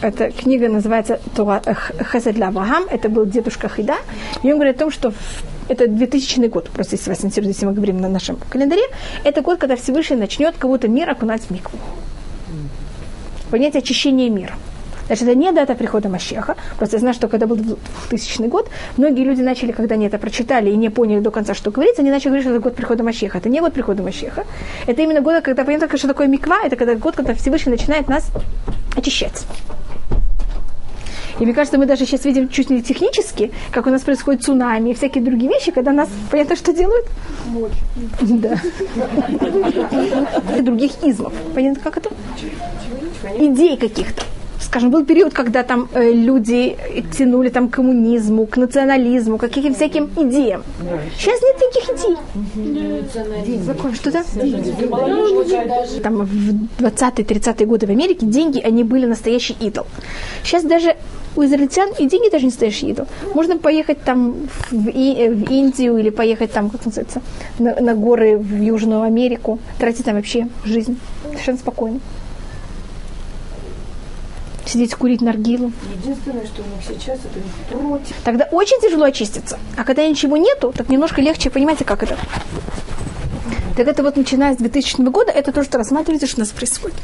[0.03, 1.75] эта книга называется Тора э,
[2.13, 3.97] Хесед для Авраам, это был дедушка Хида,
[4.43, 5.15] и он говорит о том, что
[5.69, 8.83] это 2000 год, просто если вас интересует, если мы говорим на нашем календаре,
[9.25, 11.79] это год, когда Всевышний начнет кого-то мир окунать в микву.
[13.51, 14.55] Понятие очищения мира.
[15.11, 16.55] Значит, это не дата прихода Машеха.
[16.79, 20.71] Просто я знаю, что когда был 2000 год, многие люди начали, когда они это прочитали
[20.71, 23.39] и не поняли до конца, что говорится, они начали говорить, что это год прихода Машеха.
[23.39, 24.45] Это не год прихода Машеха.
[24.87, 28.31] Это именно год, когда понятно, что такое миква, это когда год, когда Всевышний начинает нас
[28.97, 29.45] очищать.
[31.41, 34.91] И мне кажется, мы даже сейчас видим чуть не технически, как у нас происходит цунами
[34.91, 37.07] и всякие другие вещи, когда нас, понятно, что делают?
[38.21, 38.61] Да.
[40.57, 41.33] И других измов.
[41.53, 42.11] Понятно, как это?
[43.41, 44.23] Идей каких-то.
[44.71, 46.77] Скажем, был период, когда там э, люди
[47.19, 50.63] тянули там к коммунизму, к национализму, к каким всяким идеям.
[51.19, 53.59] Сейчас нет таких идей.
[53.65, 54.23] Закон, что да?
[56.03, 59.87] Там в 20-30-е годы в Америке деньги, они были настоящий идол.
[60.45, 60.95] Сейчас даже
[61.35, 63.07] у израильтян и деньги даже не настоящий идол.
[63.35, 64.35] Можно поехать там
[64.71, 67.23] в, И- в Индию или поехать там, как называется,
[67.59, 71.99] на, на горы в Южную Америку, тратить там вообще жизнь совершенно спокойно.
[74.71, 75.73] Сидеть курить наргилу.
[76.01, 78.15] Единственное, что у них сейчас, это против.
[78.25, 79.59] Тогда очень тяжело очиститься.
[79.77, 82.17] А когда ничего нету, так немножко легче, понимаете, как это?
[83.77, 86.95] Так это вот начиная с 2000 года, это то, что рассматривается, что у нас происходит.